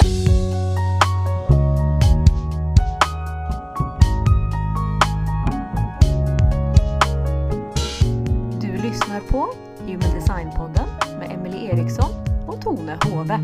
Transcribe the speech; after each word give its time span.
Du 0.00 0.06
lyssnar 8.82 9.20
på 9.20 9.48
Human 9.78 10.14
Design-podden 10.14 10.88
med 11.18 11.30
Emelie 11.32 11.72
Eriksson 11.72 12.10
och 12.46 12.62
Tone 12.62 12.98
Hove. 13.04 13.40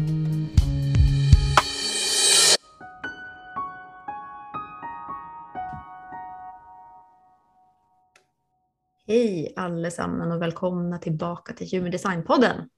Hej 9.07 9.53
allesammans 9.57 10.35
och 10.35 10.43
välkomna 10.43 10.99
tillbaka 10.99 11.53
till 11.53 11.79
Human 11.79 11.91
Design-podden. 11.93 12.69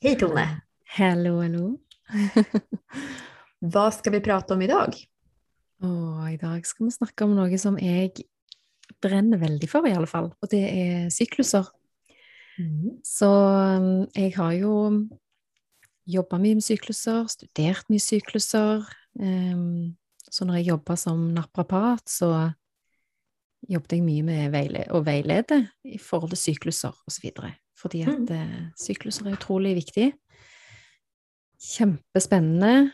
Hej 0.00 0.18
Tone! 0.18 0.60
Hallo, 0.96 1.40
hallo. 1.40 1.78
Vad 3.74 3.94
ska 3.94 4.10
vi 4.10 4.20
prata 4.20 4.54
om 4.54 4.62
idag? 4.62 4.96
Og 5.84 6.32
I 6.32 6.36
dag 6.40 6.66
skal 6.66 6.86
vi 6.88 6.94
snakke 6.94 7.24
om 7.24 7.34
noe 7.36 7.58
som 7.60 7.76
jeg 7.80 8.24
brenner 9.00 9.40
veldig 9.40 9.68
for, 9.70 9.86
i 9.88 9.94
alle 9.96 10.08
fall. 10.10 10.30
Og 10.42 10.50
det 10.52 10.62
er 10.68 11.10
sykluser. 11.14 11.68
Så 13.06 13.28
um, 13.30 14.06
jeg 14.12 14.34
har 14.36 14.52
jo 14.58 14.72
jobba 16.10 16.40
mye 16.42 16.58
med 16.58 16.64
sykluser, 16.66 17.24
studert 17.32 17.88
mye 17.88 18.02
sykluser. 18.02 18.84
Um, 19.16 19.94
så 20.30 20.44
når 20.44 20.60
jeg 20.60 20.68
jobba 20.74 20.96
som 21.00 21.22
naprapat, 21.34 22.04
så 22.10 22.50
jobbet 23.70 23.96
jeg 23.96 24.04
mye 24.04 24.26
med 24.26 24.90
å 24.92 25.00
veilede 25.04 25.62
i 25.88 25.98
forhold 26.00 26.34
til 26.34 26.42
sykluser 26.44 26.96
osv. 27.08 27.30
Fordi 27.80 28.02
at 28.04 28.18
Mm. 28.18 28.34
eh, 28.36 28.68
sykluser 28.76 29.26
er 29.26 29.36
utrolig 29.38 29.74
viktig. 29.78 30.12
Kjempespennende. 31.60 32.90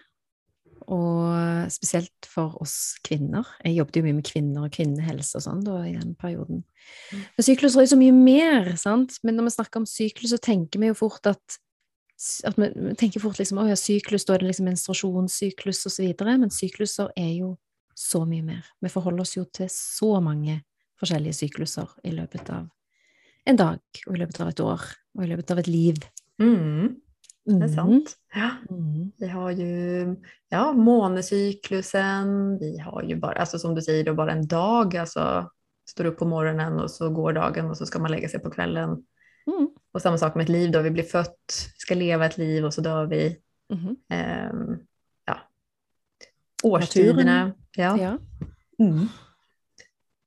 Og 0.87 1.67
spesielt 1.73 2.29
for 2.31 2.55
oss 2.63 2.95
kvinner. 3.07 3.47
Jeg 3.65 3.81
jobbet 3.81 3.99
jo 3.99 4.05
mye 4.05 4.17
med 4.21 4.27
kvinner 4.29 4.67
og 4.69 4.75
kvinnehelse 4.77 5.41
og 5.41 5.43
sånn 5.43 5.63
da, 5.67 5.81
i 5.83 5.97
den 5.97 6.13
perioden. 6.19 6.61
Men 7.35 7.47
sykluser 7.47 7.81
er 7.81 7.89
jo 7.89 7.95
så 7.97 7.99
mye 7.99 8.15
mer, 8.15 8.69
sant? 8.79 9.17
Men 9.27 9.39
når 9.39 9.49
vi 9.49 9.55
snakker 9.57 9.83
om 9.83 9.89
syklus, 9.91 10.31
så 10.31 10.39
tenker 10.43 10.83
vi 10.83 10.93
jo 10.93 10.99
fort 10.99 11.27
at, 11.27 11.59
at 12.47 12.61
vi, 12.61 12.71
vi 12.71 12.95
tenker 13.01 13.25
fort 13.25 13.41
liksom, 13.43 13.59
å 13.65 13.67
ja, 13.67 13.79
syklus, 13.81 14.29
da 14.29 14.37
er 14.37 14.45
det 14.45 14.53
liksom 14.53 14.69
menstruasjonssyklus 14.71 15.83
videre, 15.99 16.37
men 16.39 16.55
sykluser 16.55 17.11
er 17.19 17.33
jo 17.33 17.57
så 17.97 18.23
mye 18.29 18.45
mer. 18.47 18.71
Vi 18.85 18.93
forholder 18.93 19.25
oss 19.25 19.35
jo 19.39 19.47
til 19.57 19.71
så 19.73 20.21
mange 20.23 20.61
forskjellige 21.01 21.41
sykluser 21.41 21.99
i 22.07 22.15
løpet 22.15 22.53
av 22.55 22.69
en 23.47 23.59
dag, 23.59 23.83
og 24.07 24.15
i 24.15 24.21
løpet 24.23 24.39
av 24.43 24.53
et 24.53 24.63
år, 24.63 24.87
og 25.17 25.25
i 25.25 25.33
løpet 25.33 25.51
av 25.55 25.61
et 25.63 25.69
liv. 25.71 25.99
Mm, 26.43 26.95
det 27.47 27.65
är 27.65 27.69
sant. 27.69 28.17
Ja. 28.35 28.51
Mm. 28.71 29.13
Vi 29.17 29.29
har 29.29 29.51
ju 29.51 30.17
ja, 30.49 30.73
månecyklusen, 30.73 32.59
vi 32.59 32.79
har 32.79 33.03
ju 33.03 33.17
bara, 33.17 33.41
alltså 33.41 33.59
som 33.59 33.75
du 33.75 33.83
säger, 33.83 34.05
då 34.05 34.15
bara 34.15 34.33
en 34.33 34.47
dag, 34.47 34.97
alltså 34.97 35.51
står 35.89 36.05
upp 36.05 36.19
på 36.19 36.25
morgonen 36.25 36.81
och 36.81 36.91
så 36.91 37.11
går 37.11 37.33
dagen 37.33 37.71
och 37.71 37.77
så 37.77 37.87
ska 37.87 37.99
man 37.99 38.11
lägga 38.11 38.29
sig 38.29 38.41
på 38.41 38.51
kvällen. 38.51 38.91
Mm. 39.47 39.69
Och 39.93 40.03
samma 40.03 40.19
sak 40.19 40.35
med 40.35 40.43
ett 40.43 40.49
liv 40.49 40.71
då, 40.71 40.83
vi 40.83 40.91
blir 40.91 41.05
fött, 41.05 41.71
ska 41.77 41.95
leva 41.95 42.27
ett 42.27 42.39
liv 42.39 42.65
och 42.65 42.75
så 42.75 42.81
dör 42.81 43.07
vi. 43.07 43.37
Ehm, 44.09 44.79
ja. 45.25 45.39
Årstiderna. 46.63 47.53
Ja. 47.77 47.99
Ja. 47.99 48.19
Mm. 48.79 49.09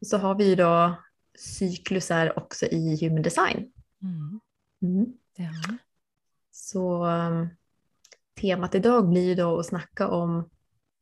Och 0.02 0.08
så 0.08 0.18
har 0.18 0.36
vi 0.36 0.50
ju 0.50 0.56
då 0.56 0.96
cyklusar 1.38 2.40
också 2.40 2.66
i 2.66 2.98
human 3.02 3.22
design. 3.22 3.72
Mm. 4.02 4.40
Mm. 4.82 5.14
Det 5.36 5.44
har 5.44 5.72
vi. 5.72 5.78
Så 6.72 7.06
um, 7.06 7.50
temat 8.42 8.76
idag 8.76 9.10
blir 9.10 9.36
då 9.36 9.60
att 9.60 9.66
snacka 9.66 10.08
om 10.08 10.50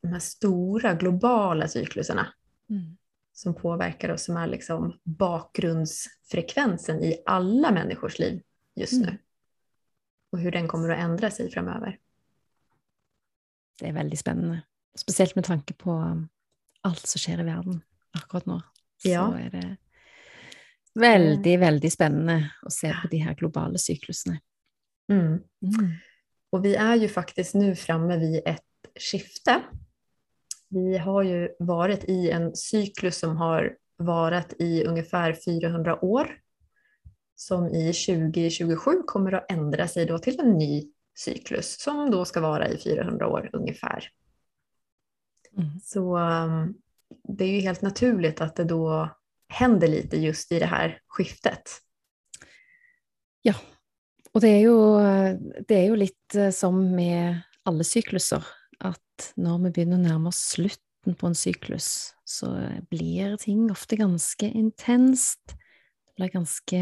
de 0.01 0.07
här 0.07 0.19
stora 0.19 0.93
globala 0.93 1.67
cykluserna 1.67 2.33
Mm. 2.69 2.97
som 3.33 3.55
påverkar 3.55 4.09
oss, 4.09 4.23
som 4.25 4.37
är 4.37 4.47
liksom 4.47 4.99
bakgrundsfrekvensen 5.03 7.03
i 7.03 7.23
alla 7.25 7.71
människors 7.71 8.19
liv 8.19 8.41
just 8.75 8.93
nu. 8.93 9.03
Mm. 9.07 9.17
Och 10.31 10.39
hur 10.39 10.51
den 10.51 10.67
kommer 10.67 10.89
att 10.89 10.99
ändra 10.99 11.31
sig 11.31 11.51
framöver. 11.51 11.97
Det 13.79 13.87
er 13.87 13.93
veldig 13.93 14.19
spennende. 14.19 14.61
Spesielt 14.97 15.35
med 15.35 15.43
tanke 15.45 15.73
på 15.73 15.91
um, 15.91 16.29
alt 16.81 17.07
som 17.07 17.19
skjer 17.19 17.39
i 17.39 17.43
verden 17.43 17.81
akkurat. 18.11 18.43
Så 18.97 19.09
Ja. 19.09 19.39
er 19.39 19.49
det 19.49 19.77
veldig, 20.93 21.59
veldig 21.59 21.91
spennende 21.91 22.51
å 22.63 22.69
se 22.69 22.93
på 23.01 23.07
de 23.07 23.17
her 23.17 23.33
globale 23.33 23.77
syklusene. 23.77 24.39
Mm. 25.09 25.27
Mm. 25.27 25.43
Och 26.49 26.65
vi 26.65 26.75
är 26.75 26.95
ju 26.95 27.07
faktiskt 27.07 27.55
nu 27.55 27.75
framme 27.75 28.17
vid 28.17 28.41
ett 28.45 28.63
skifte. 29.11 29.61
Vi 30.69 30.97
har 30.97 31.23
ju 31.23 31.49
varit 31.59 32.03
i 32.03 32.31
en 32.31 32.55
cyklus 32.55 33.17
som 33.17 33.37
har 33.37 33.77
varit 33.97 34.53
i 34.59 34.83
ungefär 34.83 35.33
400 35.33 36.05
år. 36.05 36.39
Som 37.35 37.67
i 37.67 37.93
2027 37.93 39.03
kommer 39.05 39.31
att 39.31 39.51
ändra 39.51 39.87
sig 39.87 40.05
då 40.05 40.19
till 40.19 40.39
en 40.39 40.57
ny 40.57 40.91
cyklus 41.15 41.81
som 41.81 42.11
då 42.11 42.25
ska 42.25 42.41
vara 42.41 42.67
i 42.67 42.77
400 42.77 43.27
år 43.27 43.49
ungefär. 43.53 44.09
Mm. 45.57 45.79
Så 45.83 46.17
um, 46.17 46.77
det 47.23 47.45
är 47.45 47.49
ju 47.49 47.59
helt 47.59 47.81
naturligt 47.81 48.41
att 48.41 48.55
det 48.55 48.63
då 48.63 49.09
händer 49.47 49.87
lite 49.87 50.17
just 50.17 50.51
i 50.51 50.59
det 50.59 50.65
här 50.65 51.01
skiftet. 51.07 51.69
Og 54.37 54.43
det 54.43 54.51
er, 54.53 54.63
jo, 54.67 54.75
det 55.65 55.77
er 55.79 55.85
jo 55.89 55.95
litt 55.97 56.35
som 56.53 56.75
med 56.93 57.39
alle 57.65 57.85
sykluser, 57.87 58.43
at 58.85 59.31
når 59.41 59.63
vi 59.63 59.71
begynner 59.79 59.97
å 59.97 60.03
nærme 60.03 60.29
oss 60.29 60.43
slutten 60.53 61.15
på 61.17 61.29
en 61.31 61.37
syklus, 61.37 61.87
så 62.27 62.51
blir 62.91 63.33
ting 63.41 63.63
ofte 63.73 63.97
ganske 63.97 64.49
intenst. 64.51 65.55
Det 65.55 66.19
blir 66.19 66.35
ganske 66.35 66.81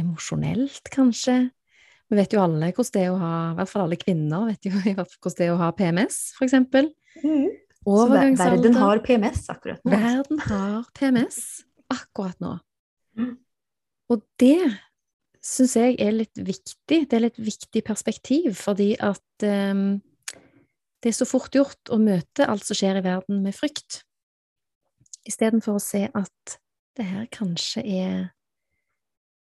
emosjonelt, 0.00 0.90
kanskje. 0.90 1.36
Vi 2.10 2.18
vet 2.18 2.34
jo 2.34 2.42
alle 2.42 2.72
hvordan 2.74 2.92
det 2.96 3.04
er 3.04 3.12
å 3.14 3.20
ha, 3.20 3.34
i 3.52 3.58
hvert 3.60 3.70
fall 3.70 3.84
alle 3.86 3.98
kvinner 4.00 4.48
vet 4.50 4.66
jo 4.66 4.72
hvordan 4.80 5.36
det 5.38 5.46
er 5.46 5.54
å 5.54 5.60
ha 5.60 5.70
PMS, 5.78 6.18
for 6.38 6.48
eksempel. 6.48 6.90
Så 7.20 7.28
ver- 7.30 7.60
Overgangsalder. 7.84 8.56
världen 8.56 8.76
har 8.80 9.00
PMS 9.04 9.46
akkurat 9.52 9.80
nu. 9.84 9.92
Verden 9.92 10.38
har 10.48 10.90
PMS 10.98 11.38
akkurat 11.92 12.38
nå. 12.42 12.56
Mm. 13.20 13.34
Og 14.10 14.22
det 14.40 14.58
syns 15.44 15.76
jeg 15.76 15.98
er 16.00 16.14
litt 16.14 16.40
viktig. 16.40 17.04
Det 17.08 17.16
er 17.16 17.26
litt 17.26 17.38
viktig 17.38 17.84
perspektiv, 17.84 18.54
fordi 18.58 18.94
at 18.96 19.44
ehm, 19.44 20.00
det 21.04 21.12
er 21.12 21.16
så 21.18 21.28
fort 21.28 21.54
gjort 21.54 21.92
å 21.92 22.00
møte 22.00 22.46
alt 22.48 22.64
som 22.64 22.78
skjer 22.78 23.00
i 23.00 23.04
verden, 23.04 23.42
med 23.44 23.56
frykt, 23.56 24.02
istedenfor 25.28 25.76
å 25.76 25.82
se 25.82 26.06
at 26.08 26.58
det 26.96 27.04
her 27.08 27.26
kanskje 27.34 27.82
er 27.84 28.16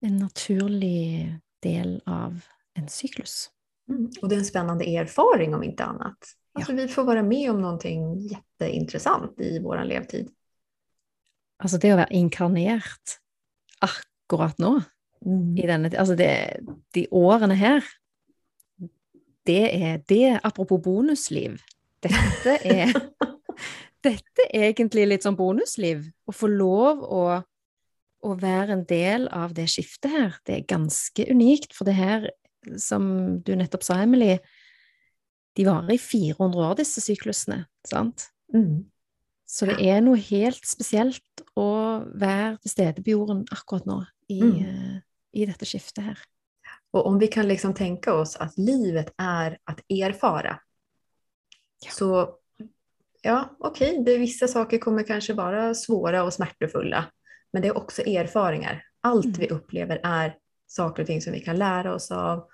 en 0.05 0.19
naturlig 0.21 1.39
del 1.65 1.97
av 2.05 2.43
en 2.77 2.89
syklus. 2.91 3.49
Mm. 3.89 4.11
Och 4.21 4.29
det 4.29 4.35
är 4.35 4.39
en 4.39 4.45
spännande 4.45 4.85
erfaring 4.85 5.55
om 5.55 5.63
inte 5.63 5.85
annat. 5.85 6.17
Alltså 6.53 6.73
vi 6.73 6.87
får 6.87 7.03
vara 7.03 7.23
med 7.23 7.51
om 7.51 7.61
någonting 7.61 8.19
jätteintressant 8.19 9.39
i 9.39 9.59
vår 9.59 9.83
levtid. 9.83 10.29
Altså 11.63 11.77
det 11.81 11.93
å 11.93 11.97
være 11.97 12.13
inkarnert 12.17 13.17
akkurat 13.81 14.57
nå, 15.25 15.55
i 15.57 15.65
denne, 15.69 15.91
altså 15.97 16.15
det, 16.17 16.31
de 16.95 17.07
årene 17.15 17.57
her, 17.57 17.85
det 19.47 19.63
er 19.73 20.01
det, 20.09 20.39
apropos 20.43 20.81
bonusliv, 20.83 21.57
dette 22.03 22.57
er, 22.67 22.91
dette 24.07 24.47
er 24.51 24.69
egentlig 24.69 25.07
litt 25.07 25.25
sånn 25.25 25.37
bonusliv, 25.39 26.03
å 26.27 26.35
få 26.35 26.49
lov 26.51 27.03
å, 27.03 27.23
å 28.27 28.35
være 28.41 28.75
en 28.75 28.85
del 28.89 29.29
av 29.33 29.55
det 29.57 29.69
skiftet 29.71 30.11
her, 30.13 30.37
det 30.47 30.59
er 30.59 30.69
ganske 30.69 31.27
unikt, 31.31 31.73
for 31.77 31.87
det 31.87 31.97
her, 31.97 32.29
som 32.81 33.39
du 33.45 33.53
nettopp 33.55 33.85
sa, 33.87 34.01
Emily, 34.03 34.35
de 35.57 35.65
varer 35.65 35.95
i 35.95 36.01
400 36.01 36.67
år, 36.67 36.77
disse 36.77 37.01
syklusene, 37.01 37.63
sant? 37.87 38.27
Mm. 38.53 38.85
Så 39.47 39.65
det 39.69 39.77
er 39.79 40.01
noe 40.03 40.19
helt 40.19 40.65
spesielt 40.67 41.43
å 41.57 42.03
være 42.19 42.57
til 42.61 42.73
stede 42.73 43.03
på 43.03 43.15
jorden 43.15 43.45
akkurat 43.55 43.87
nå 43.87 44.01
i, 44.27 44.41
Mm. 44.43 44.97
I 45.37 45.45
dette 45.45 45.65
skiftet 45.65 46.03
her. 46.03 46.19
Och 46.91 47.05
om 47.05 47.19
vi 47.19 47.27
kan 47.27 47.47
liksom 47.47 47.73
tänka 47.73 48.13
oss 48.13 48.35
att 48.35 48.57
livet 48.57 49.13
är 49.17 49.57
att 49.63 49.79
erfara. 49.89 50.59
Ja. 51.85 51.91
Så 51.91 52.35
ja, 53.21 53.55
okej, 53.59 54.03
det 54.05 54.17
vissa 54.17 54.47
saker 54.47 54.77
kommer 54.77 55.03
kanske 55.03 55.33
vara 55.33 55.73
svåra 55.73 56.23
och 56.23 56.33
smärtefulla. 56.33 57.05
Men 57.53 57.61
det 57.61 57.67
är 57.67 57.77
också 57.77 58.01
erfaringar. 58.01 58.83
Allt 59.01 59.25
Mm. 59.25 59.39
vi 59.39 59.47
upplever 59.49 59.99
är 60.03 60.35
saker 60.67 61.03
och 61.03 61.07
ting 61.07 61.21
som 61.21 61.33
vi 61.33 61.39
kan 61.39 61.57
lära 61.57 61.93
oss 61.95 62.11
av. 62.11 62.47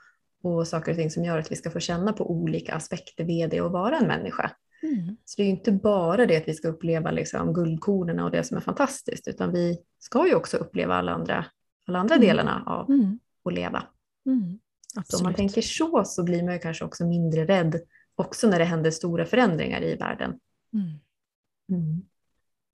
Och 0.43 0.67
saker 0.67 0.91
och 0.91 0.97
ting 0.97 1.11
som 1.11 1.23
gör 1.23 1.37
att 1.37 1.51
vi 1.51 1.55
ska 1.55 1.71
få 1.71 1.79
känna 1.79 2.13
på 2.13 2.31
olika 2.31 2.73
aspekter 2.73 3.47
det 3.47 3.59
att 3.59 3.71
vara 3.71 3.97
en 3.97 4.07
människa. 4.07 4.51
Mm. 4.83 5.17
Så 5.25 5.37
det 5.37 5.43
är 5.43 5.45
ju 5.45 5.51
inte 5.51 5.71
bara 5.71 6.25
det 6.25 6.37
att 6.37 6.47
vi 6.47 6.53
ska 6.53 6.67
uppleva 6.67 7.11
liksom 7.11 7.53
guldkornen 7.53 8.19
och 8.19 8.31
det 8.31 8.43
som 8.43 8.57
är 8.57 8.61
fantastiskt, 8.61 9.27
utan 9.27 9.51
vi 9.51 9.77
ska 9.99 10.27
ju 10.27 10.35
också 10.35 10.57
uppleva 10.57 10.95
alla 10.95 11.11
andra, 11.11 11.45
alla 11.87 11.99
andra 11.99 12.15
Mm. 12.15 12.27
delarna 12.27 12.63
av 12.65 12.89
Mm. 12.91 13.19
att 13.45 13.53
leva. 13.53 13.83
Mm. 14.25 14.59
Så 15.05 15.17
om 15.17 15.23
man 15.23 15.33
tänker 15.33 15.61
så 15.61 16.03
så 16.05 16.23
blir 16.23 16.43
man 16.43 16.53
ju 16.53 16.59
kanske 16.59 16.85
också 16.85 17.05
mindre 17.05 17.45
rädd 17.45 17.81
också 18.15 18.47
när 18.49 18.59
det 18.59 18.65
händer 18.65 18.91
stora 18.91 19.25
förändringar 19.25 19.81
i 19.83 19.95
världen. 19.95 20.39
Mm. 20.73 22.01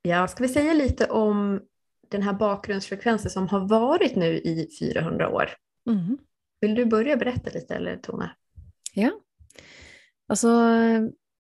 Ja, 0.01 0.27
ska 0.27 0.43
vi 0.43 0.49
säga 0.49 0.73
lite 0.73 1.05
om 1.05 1.61
den 2.09 2.21
här 2.21 2.33
bakgrundsfrekvensen 2.33 3.31
som 3.31 3.47
har 3.47 3.67
varit 3.67 4.15
nu 4.15 4.25
i 4.37 4.69
400 4.79 5.29
år? 5.29 5.49
Mm. 5.89 6.17
Vill 6.61 6.75
du 6.75 6.85
börja 6.85 7.17
berätta 7.17 7.49
lite 7.53 7.75
eller 7.75 7.97
Tone? 7.97 8.31
Ja. 8.93 9.11
Altså, 10.27 10.49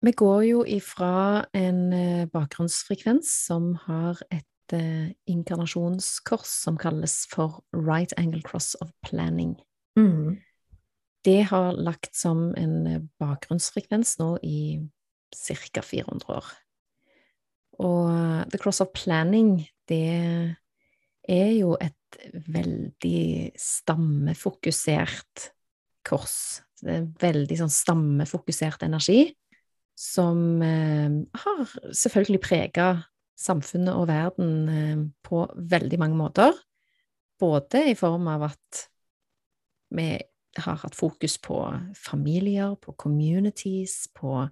vi 0.00 0.12
går 0.12 0.44
jo 0.44 0.66
ifra 0.66 1.46
en 1.52 1.92
eh, 1.92 2.26
bakgrunnsfrekvens 2.26 3.44
som 3.46 3.76
har 3.84 4.10
et 4.30 4.46
eh, 4.76 5.12
inkarnasjonskors 5.28 6.48
som 6.64 6.78
kalles 6.80 7.22
for 7.30 7.62
right 7.72 8.12
angle 8.16 8.42
cross 8.46 8.74
of 8.80 8.92
planning. 9.06 9.56
Mm. 9.98 10.40
Det 11.24 11.42
har 11.50 11.72
lagt 11.78 12.14
som 12.16 12.50
en 12.58 12.86
eh, 12.86 13.02
bakgrunnsfrekvens 13.22 14.18
nå 14.22 14.36
i 14.42 14.58
ca. 15.32 15.82
400 15.82 16.36
år. 16.36 16.50
Og 17.82 18.10
eh, 18.10 18.42
the 18.52 18.60
cross 18.62 18.82
of 18.84 18.92
planning, 18.94 19.68
det 19.88 20.56
er 21.28 21.52
jo 21.54 21.76
et 21.80 22.18
veldig 22.32 23.52
stammefokusert 23.58 25.52
kors. 26.06 26.62
Det 26.82 26.96
er 26.98 27.06
veldig 27.22 27.60
sånn 27.62 27.72
stammefokusert 27.72 28.82
energi 28.86 29.30
som 29.98 30.62
eh, 30.64 31.10
har 31.44 31.74
selvfølgelig 31.94 32.42
prega 32.42 32.88
samfunnet 33.38 33.94
og 33.96 34.08
verden 34.10 34.52
eh, 34.68 35.04
på 35.24 35.46
veldig 35.56 35.98
mange 36.00 36.18
måter. 36.18 36.56
Både 37.40 37.88
i 37.90 37.96
form 37.98 38.28
av 38.30 38.46
at 38.52 38.84
vi 39.92 40.08
har 40.62 40.80
hatt 40.82 40.96
fokus 40.96 41.38
på 41.40 41.58
familier, 41.96 42.76
på 42.80 42.94
communities, 43.00 44.06
på 44.14 44.42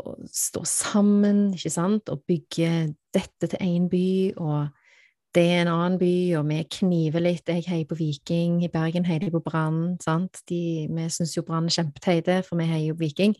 å 0.00 0.14
stå 0.32 0.62
sammen, 0.64 1.50
ikke 1.54 1.72
sant, 1.72 2.10
og 2.12 2.24
bygge 2.28 2.94
dette 3.14 3.50
til 3.50 3.64
én 3.66 3.88
by, 3.90 4.06
og 4.38 4.70
det 5.34 5.44
er 5.46 5.60
en 5.62 5.70
annen 5.70 5.98
by, 6.00 6.14
og 6.40 6.48
vi 6.48 6.58
kniver 6.78 7.22
litt. 7.22 7.46
Jeg 7.46 7.66
heier 7.68 7.86
på 7.86 7.98
Viking, 7.98 8.58
i 8.64 8.70
Bergen 8.72 9.06
heier 9.06 9.22
de 9.22 9.30
på 9.34 9.42
Brann, 9.44 9.98
sant. 10.02 10.42
De, 10.50 10.88
vi 10.90 11.06
syns 11.12 11.36
jo 11.36 11.44
Brann 11.46 11.68
er 11.70 11.76
kjempeteite, 11.76 12.40
for 12.46 12.58
vi 12.58 12.66
heier 12.70 12.88
jo 12.90 12.98
Viking. 12.98 13.36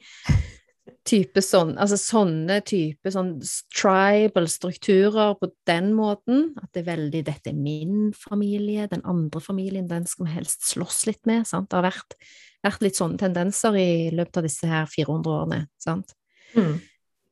Type 1.07 1.43
sånn, 1.45 1.75
altså 1.79 1.97
sånne 2.01 2.59
type 2.67 3.11
sånn 3.13 3.35
tribal 3.77 4.49
strukturer 4.51 5.35
på 5.39 5.51
den 5.69 5.93
måten, 5.95 6.51
at 6.61 6.71
det 6.75 6.83
er 6.83 6.89
veldig 6.89 7.23
'dette 7.27 7.53
er 7.53 7.57
min 7.57 8.13
familie', 8.17 8.89
den 8.91 9.05
andre 9.05 9.41
familien, 9.41 9.89
den 9.89 10.07
skal 10.07 10.27
vi 10.27 10.33
helst 10.33 10.67
slåss 10.73 11.07
litt 11.07 11.21
med, 11.27 11.47
sant. 11.47 11.71
Det 11.71 11.79
har 11.79 11.89
vært, 11.89 12.17
vært 12.65 12.83
litt 12.83 12.99
sånne 12.99 13.21
tendenser 13.21 13.77
i 13.77 14.11
løpet 14.11 14.41
av 14.41 14.49
disse 14.49 14.67
her 14.67 14.87
400 14.91 15.37
årene, 15.37 15.61
sant. 15.79 16.15
Mm. 16.57 16.81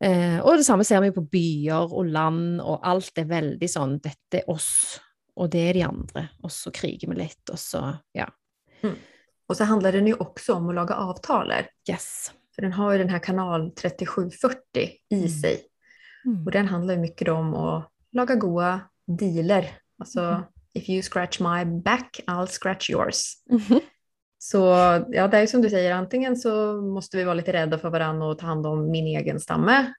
Eh, 0.05 0.39
og 0.45 0.61
det 0.61 0.67
samme 0.69 0.85
ser 0.87 1.03
vi 1.03 1.11
på 1.11 1.27
byer 1.27 1.91
og 1.91 2.07
land, 2.07 2.61
og 2.61 2.85
alt 2.87 3.19
er 3.19 3.33
veldig 3.33 3.69
sånn 3.69 3.99
'dette 3.99 4.45
er 4.45 4.49
oss', 4.49 5.01
og 5.37 5.51
det 5.51 5.69
er 5.69 5.73
de 5.73 5.89
andre, 5.89 6.29
og 6.45 6.51
så 6.51 6.71
kriger 6.71 7.09
vi 7.09 7.25
litt, 7.25 7.45
og 7.51 7.59
så 7.59 7.99
ja. 8.15 8.29
Och 9.49 9.57
så 9.57 9.65
handlar 9.65 9.93
den 9.93 10.07
ju 10.07 10.15
också 10.15 10.55
om 10.55 10.69
att 10.69 10.75
laga 10.75 10.95
avtaler. 10.95 11.71
Yes. 11.91 12.33
För 12.59 12.63
den 12.63 12.73
har 12.73 12.93
ju 12.93 12.99
den 12.99 13.09
här 13.09 13.19
kanal 13.19 13.71
3740 13.71 14.59
i 15.11 15.15
Mm. 15.15 15.29
sig. 15.29 15.61
Mm. 16.25 16.45
Och 16.47 16.51
den 16.53 16.67
handlar 16.69 16.95
ju 16.95 17.01
mycket 17.01 17.29
om 17.29 17.55
att 17.55 17.93
laga 18.13 18.35
goda 18.35 18.81
dealer. 19.07 19.71
Alltså, 19.99 20.21
Mm. 20.21 20.43
if 20.73 20.89
you 20.89 21.03
scratch 21.03 21.41
my 21.41 21.65
back, 21.65 22.21
I'll 22.27 22.47
scratch 22.47 22.91
yours. 22.91 23.35
Mhm. 23.51 23.81
Så 24.39 24.59
ja, 25.09 25.29
det 25.29 25.37
är 25.37 25.41
ju 25.41 25.47
som 25.47 25.63
du 25.63 25.71
säger, 25.71 25.93
antingen 25.93 26.37
så 26.37 26.81
måste 26.83 27.17
vi 27.17 27.25
vara 27.25 27.35
lite 27.35 27.53
rädda 27.53 27.79
för 27.79 27.91
varandra 27.91 28.27
och 28.27 28.39
ta 28.39 28.47
hand 28.47 28.67
om 28.67 28.91
min 28.91 29.07
egen 29.07 29.41
stamme. 29.41 29.93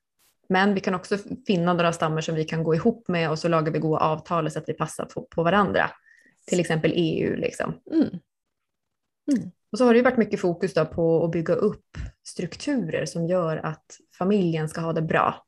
Men 0.49 0.73
vi 0.73 0.79
kan 0.79 0.95
också 0.95 1.17
finna 1.47 1.73
några 1.73 1.93
stammar 1.93 2.21
som 2.21 2.35
vi 2.35 2.43
kan 2.45 2.63
gå 2.63 2.75
ihop 2.75 3.07
med 3.07 3.29
och 3.31 3.39
så 3.39 3.47
lagar 3.47 3.71
vi 3.73 3.79
goda 3.79 3.99
avtal 3.99 4.51
så 4.51 4.59
att 4.59 4.69
vi 4.69 4.73
passar 4.73 5.05
på, 5.05 5.21
på 5.21 5.43
varandra. 5.43 5.91
Till 6.47 6.59
exempel 6.59 6.91
EU 6.95 7.35
liksom. 7.35 7.73
Mm. 7.91 8.19
Och 9.71 9.77
så 9.77 9.85
har 9.85 9.93
det 9.93 10.01
varit 10.01 10.17
mycket 10.17 10.39
fokus 10.39 10.73
då 10.73 10.85
på 10.85 11.25
att 11.25 11.31
bygga 11.31 11.53
upp 11.53 11.97
strukturer 12.23 13.05
som 13.05 13.27
gör 13.27 13.57
att 13.57 13.97
familjen 14.17 14.69
ska 14.69 14.81
ha 14.81 14.93
det 14.93 15.01
bra. 15.01 15.45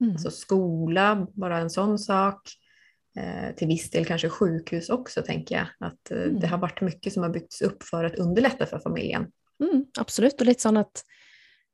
Mm. 0.00 0.12
Alltså 0.12 0.30
skola, 0.30 1.26
bara 1.34 1.58
en 1.58 1.70
sån 1.70 1.98
sak. 1.98 2.40
Eh, 3.18 3.54
till 3.56 3.68
viss 3.68 3.90
del 3.90 4.04
kanske 4.06 4.28
sjukhus 4.28 4.88
också 4.90 5.22
tänker 5.22 5.54
jag. 5.54 5.66
Att 5.88 6.10
eh, 6.10 6.18
Mm. 6.22 6.40
det 6.40 6.46
har 6.46 6.58
varit 6.58 6.80
mycket 6.80 7.12
som 7.12 7.22
har 7.22 7.30
byggts 7.30 7.62
upp 7.62 7.82
för 7.82 8.04
att 8.04 8.14
underlätta 8.14 8.66
för 8.66 8.78
familjen. 8.78 9.26
Mm, 9.62 9.84
absolutt. 9.98 10.40
Og 10.40 10.46
litt 10.46 10.60
sånn 10.60 10.76
at 10.76 11.02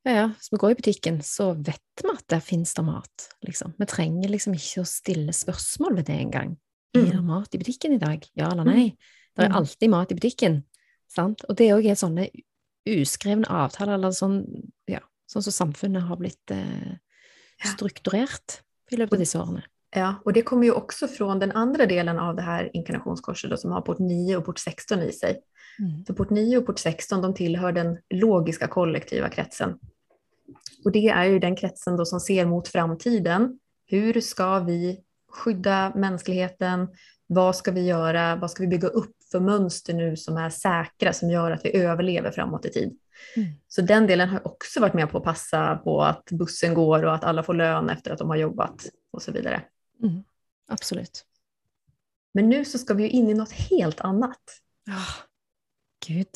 ja, 0.04 0.10
ja, 0.12 0.30
vi 0.50 0.56
går 0.56 0.70
i 0.70 0.74
butikken, 0.74 1.22
så 1.22 1.52
vet 1.52 2.02
vi 2.02 2.08
at 2.12 2.24
der 2.28 2.40
finnes 2.40 2.74
det 2.74 2.82
mat. 2.82 3.28
Liksom. 3.46 3.72
Vi 3.78 3.86
trenger 3.86 4.28
liksom 4.28 4.54
ikke 4.54 4.80
å 4.80 4.88
stille 4.88 5.32
spørsmål 5.32 5.96
ved 5.96 6.04
det 6.06 6.16
engang. 6.20 6.56
Er 6.96 7.00
Mm. 7.00 7.10
det 7.10 7.22
mat 7.22 7.54
i 7.54 7.58
butikken 7.58 7.92
i 7.92 7.98
dag? 7.98 8.24
Ja 8.34 8.50
eller 8.52 8.64
nei? 8.64 8.96
Det 9.36 9.44
er 9.44 9.48
Mm. 9.48 9.56
alltid 9.56 9.90
mat 9.90 10.12
i 10.12 10.14
butikken. 10.14 10.62
Sant? 11.14 11.44
Og 11.48 11.56
det 11.56 11.70
òg 11.74 11.86
er 11.86 11.98
sånne 11.98 12.28
uskrevne 12.88 13.48
avtaler, 13.48 13.94
eller 13.94 14.12
sånn, 14.12 14.42
ja, 14.90 15.00
sånn 15.30 15.44
som 15.46 15.54
samfunnet 15.54 16.08
har 16.08 16.20
blitt 16.20 16.50
eh, 16.50 16.98
Ja. 17.62 17.70
strukturert 17.70 18.60
i 18.90 18.96
løpet 18.96 19.12
av 19.12 19.18
disse 19.22 19.38
årene. 19.38 19.62
Ja, 19.94 20.14
och 20.24 20.32
det 20.32 20.42
kommer 20.42 20.64
ju 20.66 20.72
också 20.72 21.08
från 21.08 21.38
den 21.38 21.52
andra 21.52 21.86
delen 21.86 22.18
av 22.18 22.36
det 22.36 22.42
här 22.42 22.70
inkarnationskorset 22.76 23.50
då, 23.50 23.56
som 23.56 23.70
har 23.72 23.80
port 23.80 23.98
9 23.98 24.36
och 24.36 24.44
port 24.44 24.58
16 24.58 25.02
i 25.02 25.12
sig. 25.12 25.40
Mm. 25.78 26.04
Så 26.06 26.14
port 26.14 26.30
9 26.30 26.58
och 26.58 26.66
port 26.66 26.78
16 26.78 27.22
de 27.22 27.34
tillhör 27.34 27.72
den 27.72 27.98
logiska 28.10 28.66
kollektiva 28.68 29.28
kretsen. 29.28 29.78
Och 30.84 30.92
det 30.92 31.08
är 31.08 31.24
ju 31.24 31.38
den 31.38 31.56
kretsen 31.56 31.96
då 31.96 32.04
som 32.04 32.20
ser 32.20 32.46
mot 32.46 32.68
framtiden. 32.68 33.58
Hur 33.86 34.20
ska 34.20 34.58
vi 34.58 35.00
skydda 35.30 35.92
mänskligheten? 35.94 36.88
Vad 37.26 37.56
ska 37.56 37.70
vi 37.70 37.86
göra? 37.86 38.36
Vad 38.36 38.50
ska 38.50 38.62
vi 38.62 38.68
bygga 38.68 38.88
upp 38.88 39.16
för 39.34 39.40
mönster 39.40 39.94
nu 39.94 40.16
som 40.16 40.36
är 40.36 40.50
säkra, 40.50 41.12
som 41.12 41.30
gör 41.30 41.50
att 41.50 41.64
vi 41.64 41.76
överlever 41.76 42.30
framåt 42.30 42.66
i 42.66 42.70
tid? 42.70 42.98
Mm. 43.36 43.48
Så 43.68 43.82
den 43.82 44.06
delen 44.06 44.28
har 44.28 44.46
också 44.46 44.80
varit 44.80 44.94
med 44.94 45.10
på 45.10 45.18
att 45.18 45.24
passa 45.24 45.76
på 45.76 46.02
att 46.02 46.30
bussen 46.30 46.74
går 46.74 47.04
och 47.04 47.14
att 47.14 47.24
alla 47.24 47.42
får 47.42 47.54
lön 47.54 47.90
efter 47.90 48.10
att 48.10 48.18
de 48.18 48.28
har 48.28 48.36
jobbat 48.36 48.86
och 49.10 49.22
så 49.22 49.32
vidare. 49.32 49.62
Mm. 50.02 50.22
Absolutt. 50.68 51.24
Men 52.34 52.48
nu 52.48 52.64
så 52.64 52.78
ska 52.78 52.94
vi 52.94 53.02
ju 53.02 53.10
in 53.10 53.30
i 53.30 53.34
något 53.34 53.52
helt 53.52 54.00
annat. 54.00 54.40
Ah, 54.90 55.22
Gud. 56.06 56.28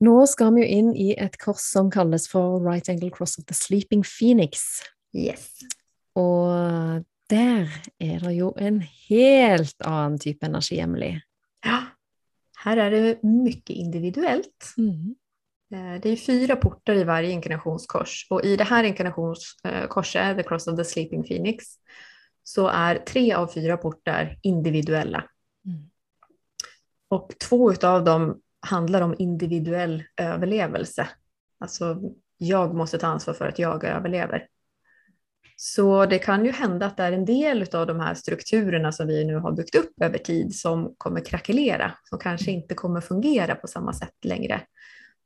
Nå 0.00 0.26
skal 0.26 0.54
vi 0.54 0.64
jo 0.64 0.66
inn 0.66 0.94
i 0.98 1.12
et 1.14 1.38
kors 1.38 1.62
som 1.62 1.90
kalles 1.90 2.26
for 2.28 2.58
Right 2.70 2.88
Angle 2.88 3.10
Cross 3.10 3.38
of 3.38 3.44
the 3.44 3.54
Sleeping 3.54 4.02
Phoenix. 4.02 4.82
Yes. 5.14 5.50
Og 6.18 7.04
der 7.30 7.70
er 8.00 8.18
det 8.18 8.32
jo 8.34 8.50
en 8.58 8.80
helt 9.08 9.76
annen 9.78 10.18
type 10.18 10.46
energi, 10.46 10.80
Emily. 10.82 11.20
Ja. 11.64 11.82
Här 12.56 12.76
är 12.76 12.90
det 12.90 13.22
mycket 13.22 13.76
individuellt. 13.76 14.74
Mm. 14.78 15.14
Eh, 15.74 16.00
Det 16.00 16.08
är 16.08 16.16
fyra 16.16 16.56
portar 16.56 16.94
i 16.94 17.04
varje 17.04 17.30
inkarnationskors 17.30 18.26
och 18.30 18.44
i 18.44 18.56
det 18.56 18.64
här 18.64 18.84
inkarnationskorset, 18.84 20.36
The 20.36 20.42
Cross 20.42 20.66
of 20.66 20.76
the 20.76 20.84
Sleeping 20.84 21.24
Phoenix, 21.24 21.64
så 22.42 22.68
är 22.68 22.96
tre 22.96 23.32
av 23.32 23.46
fyra 23.46 23.76
portar 23.76 24.38
individuella. 24.42 25.24
Mm. 25.66 25.90
Och 27.08 27.34
två 27.48 27.72
av 27.82 28.04
dem 28.04 28.40
handlar 28.60 29.02
om 29.02 29.14
individuell 29.18 30.04
överlevelse. 30.16 31.08
Alltså, 31.58 32.00
jag 32.38 32.74
måste 32.74 32.98
ta 32.98 33.06
ansvar 33.06 33.34
för 33.34 33.46
att 33.46 33.58
jag 33.58 33.84
överlever. 33.84 34.48
Så 35.64 36.06
det 36.06 36.18
kan 36.18 36.44
ju 36.44 36.52
hända 36.52 36.86
att 36.86 36.96
det 36.96 37.02
är 37.02 37.12
en 37.12 37.24
del 37.24 37.66
av 37.72 37.86
de 37.86 38.00
här 38.00 38.14
strukturerna 38.14 38.92
som 38.92 39.06
vi 39.06 39.24
nu 39.24 39.36
har 39.36 39.52
byggt 39.52 39.74
upp 39.74 40.02
över 40.02 40.18
tid 40.18 40.54
som 40.54 40.94
kommer 40.98 41.24
krackelera, 41.24 41.92
som 42.04 42.18
kanske 42.18 42.50
inte 42.50 42.74
kommer 42.74 43.00
fungera 43.00 43.54
på 43.54 43.66
samma 43.66 43.92
sätt 43.92 44.24
längre. 44.24 44.60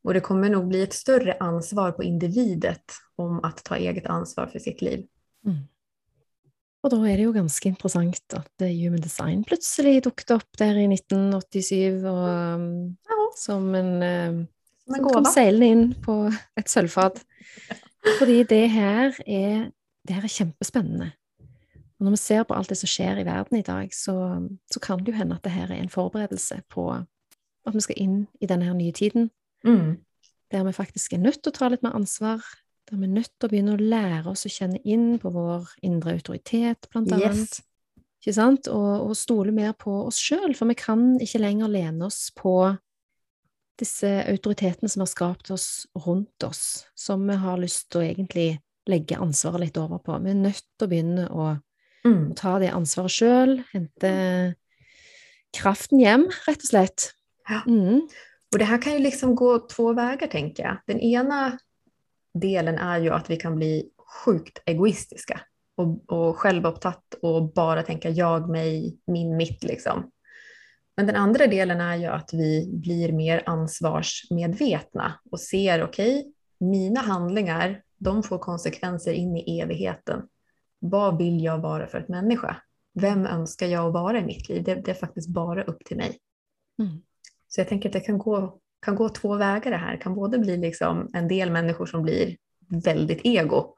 Och 0.04 0.14
det 0.14 0.20
kommer 0.20 0.50
nog 0.50 0.68
bli 0.68 0.82
ett 0.82 0.92
större 0.92 1.36
ansvar 1.40 1.92
på 1.92 2.02
individet 2.02 2.92
om 3.16 3.44
att 3.44 3.64
ta 3.64 3.76
eget 3.76 4.06
ansvar 4.06 4.46
för 4.46 4.58
sitt 4.58 4.82
liv. 4.82 5.06
Mm. 5.46 5.56
Og 6.84 6.92
da 6.92 7.00
er 7.08 7.16
det 7.16 7.24
jo 7.24 7.32
ganske 7.32 7.72
interessant 7.72 8.36
at 8.36 8.62
eh, 8.62 8.76
Human 8.76 9.00
Design 9.00 9.40
plutselig 9.48 10.02
dukket 10.04 10.36
opp 10.36 10.60
der 10.60 10.76
i 10.76 10.84
1987, 10.92 12.04
og, 12.04 12.28
um, 12.60 13.24
som 13.40 13.72
en 13.74 13.90
eh, 14.02 14.36
Som 14.84 14.94
en 14.94 15.00
som 15.00 15.08
kom 15.08 15.22
gåva. 15.22 15.32
seilende 15.32 15.72
inn 15.72 15.88
på 16.04 16.20
et 16.60 16.68
sølvfat. 16.68 17.24
Fordi 18.20 18.42
det 18.44 18.62
her 18.70 19.16
er, 19.26 19.70
det 20.06 20.16
her 20.16 20.26
er 20.26 20.32
kjempespennende. 20.32 21.10
Og 21.96 22.04
når 22.04 22.16
vi 22.16 22.20
ser 22.20 22.44
på 22.44 22.54
alt 22.54 22.68
det 22.68 22.76
som 22.80 22.90
skjer 22.90 23.22
i 23.22 23.26
verden 23.26 23.58
i 23.58 23.64
dag, 23.64 23.88
så, 23.94 24.14
så 24.72 24.80
kan 24.84 25.00
det 25.00 25.14
jo 25.14 25.18
hende 25.18 25.38
at 25.38 25.44
det 25.46 25.54
her 25.54 25.70
er 25.70 25.80
en 25.80 25.92
forberedelse 25.92 26.60
på 26.72 26.90
at 27.66 27.74
vi 27.74 27.82
skal 27.82 27.98
inn 27.98 28.18
i 28.40 28.48
denne 28.48 28.68
her 28.68 28.76
nye 28.76 28.94
tiden, 28.94 29.30
Mm. 29.64 29.96
der 30.52 30.64
vi 30.64 30.72
faktisk 30.72 31.12
er 31.12 31.18
nødt 31.18 31.42
til 31.42 31.50
å 31.50 31.56
ta 31.56 31.68
litt 31.68 31.82
mer 31.82 31.96
ansvar, 31.96 32.42
der 32.86 33.00
vi 33.00 33.04
er 33.08 33.14
nødt 33.16 33.32
til 33.34 33.48
å 33.48 33.50
begynne 33.50 33.74
å 33.74 33.82
lære 33.82 34.30
oss 34.30 34.46
å 34.46 34.52
kjenne 34.52 34.78
inn 34.84 35.18
på 35.18 35.32
vår 35.34 35.72
indre 35.82 36.12
autoritet, 36.14 36.86
blant 36.92 37.10
annet. 37.12 37.40
Yes. 37.40 37.62
Ikke 38.20 38.34
sant? 38.36 38.68
Og, 38.68 39.08
og 39.08 39.16
stole 39.18 39.50
mer 39.50 39.72
på 39.72 40.04
oss 40.06 40.20
sjøl, 40.22 40.54
for 40.54 40.70
vi 40.70 40.76
kan 40.78 41.16
ikke 41.18 41.42
lenger 41.42 41.72
lene 41.72 42.06
oss 42.06 42.30
på 42.36 42.76
disse 43.80 44.08
autoritetene 44.30 44.88
som 44.88 45.02
har 45.02 45.10
skapt 45.10 45.50
oss 45.50 45.86
rundt 46.06 46.46
oss, 46.46 46.86
som 46.94 47.26
vi 47.28 47.36
har 47.42 47.58
lyst 47.60 47.90
til 47.90 48.00
å 48.00 48.06
egentlig 48.06 48.48
legge 48.86 49.16
ansvaret 49.18 49.60
litt 49.60 49.76
over 49.76 49.98
på. 49.98 50.18
Vi 50.22 50.30
er 50.30 50.34
nødt 50.34 50.62
til 50.78 50.86
å 50.86 50.90
begynne 50.90 51.28
å, 51.30 51.60
Mm. 52.06 52.30
å 52.30 52.34
ta 52.36 52.58
det 52.58 52.70
ansvaret 52.70 53.10
sjøl, 53.10 53.64
hente 53.72 54.54
kraften 55.56 55.98
hjem, 56.00 56.28
rett 56.46 56.62
og 56.62 56.68
slett. 56.68 57.12
Ja. 57.48 57.62
Mm. 57.66 58.08
Och 58.52 58.58
det 58.58 58.64
här 58.64 58.82
kan 58.82 58.92
ju 58.92 58.98
liksom 58.98 59.34
gå 59.34 59.58
två 59.58 59.92
vägar 59.92 60.26
tänker 60.26 60.62
jag. 60.62 60.76
Den 60.86 61.00
ena 61.00 61.58
delen 62.34 62.78
är 62.78 62.98
ju 62.98 63.10
att 63.10 63.30
vi 63.30 63.36
kan 63.36 63.56
bli 63.56 63.90
sjukt 64.24 64.62
egoistiska 64.66 65.40
och, 65.76 66.12
och 66.12 66.36
självupptatt 66.36 67.14
och 67.22 67.52
bara 67.52 67.82
tänka 67.82 68.10
jag, 68.10 68.48
mig, 68.50 68.98
min, 69.06 69.36
mitt 69.36 69.64
liksom. 69.64 70.10
Men 70.96 71.06
den 71.06 71.16
andra 71.16 71.46
delen 71.46 71.80
är 71.80 71.96
ju 71.96 72.06
att 72.06 72.30
vi 72.32 72.70
blir 72.72 73.12
mer 73.12 73.42
ansvarsmedvetna 73.46 75.20
och 75.30 75.40
ser 75.40 75.84
okej, 75.84 76.32
mina 76.60 77.00
handlingar, 77.00 77.82
de 78.06 78.22
får 78.22 78.38
konsekvenser 78.38 79.12
in 79.12 79.36
i 79.36 79.60
evigheten. 79.60 80.28
Vad 80.78 81.18
vill 81.18 81.44
jag 81.44 81.58
vara 81.58 81.86
för 81.86 81.98
ett 81.98 82.08
människa? 82.08 82.56
Vem 82.94 83.26
önskar 83.26 83.66
jag 83.66 83.92
vara 83.92 84.18
i 84.18 84.24
mitt 84.24 84.48
liv? 84.48 84.64
Det, 84.64 84.74
det 84.74 84.90
är 84.90 84.94
faktiskt 84.94 85.28
bara 85.28 85.64
upp 85.64 85.84
till 85.84 85.96
mig. 85.96 86.18
Mm. 86.82 87.02
Så 87.48 87.60
jag 87.60 87.68
tänker 87.68 87.88
att 87.88 87.92
det 87.92 88.00
kan 88.00 88.18
gå, 88.18 88.60
kan 88.86 88.96
gå 88.96 89.08
två 89.08 89.36
vägar 89.36 89.70
det 89.70 89.76
här. 89.76 89.92
Det 89.92 90.02
kan 90.02 90.14
både 90.14 90.38
bli 90.38 90.56
liksom 90.56 91.10
en 91.12 91.28
del 91.28 91.50
människor 91.50 91.86
som 91.86 92.02
blir 92.02 92.36
väldigt 92.84 93.20
ego. 93.24 93.74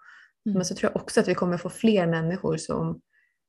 Mm. 0.46 0.56
Men 0.58 0.64
så 0.64 0.74
tror 0.74 0.92
jag 0.92 1.02
också 1.02 1.20
att 1.20 1.28
vi 1.28 1.34
kommer 1.34 1.58
få 1.58 1.70
fler 1.70 2.06
människor 2.06 2.56
som, 2.56 3.00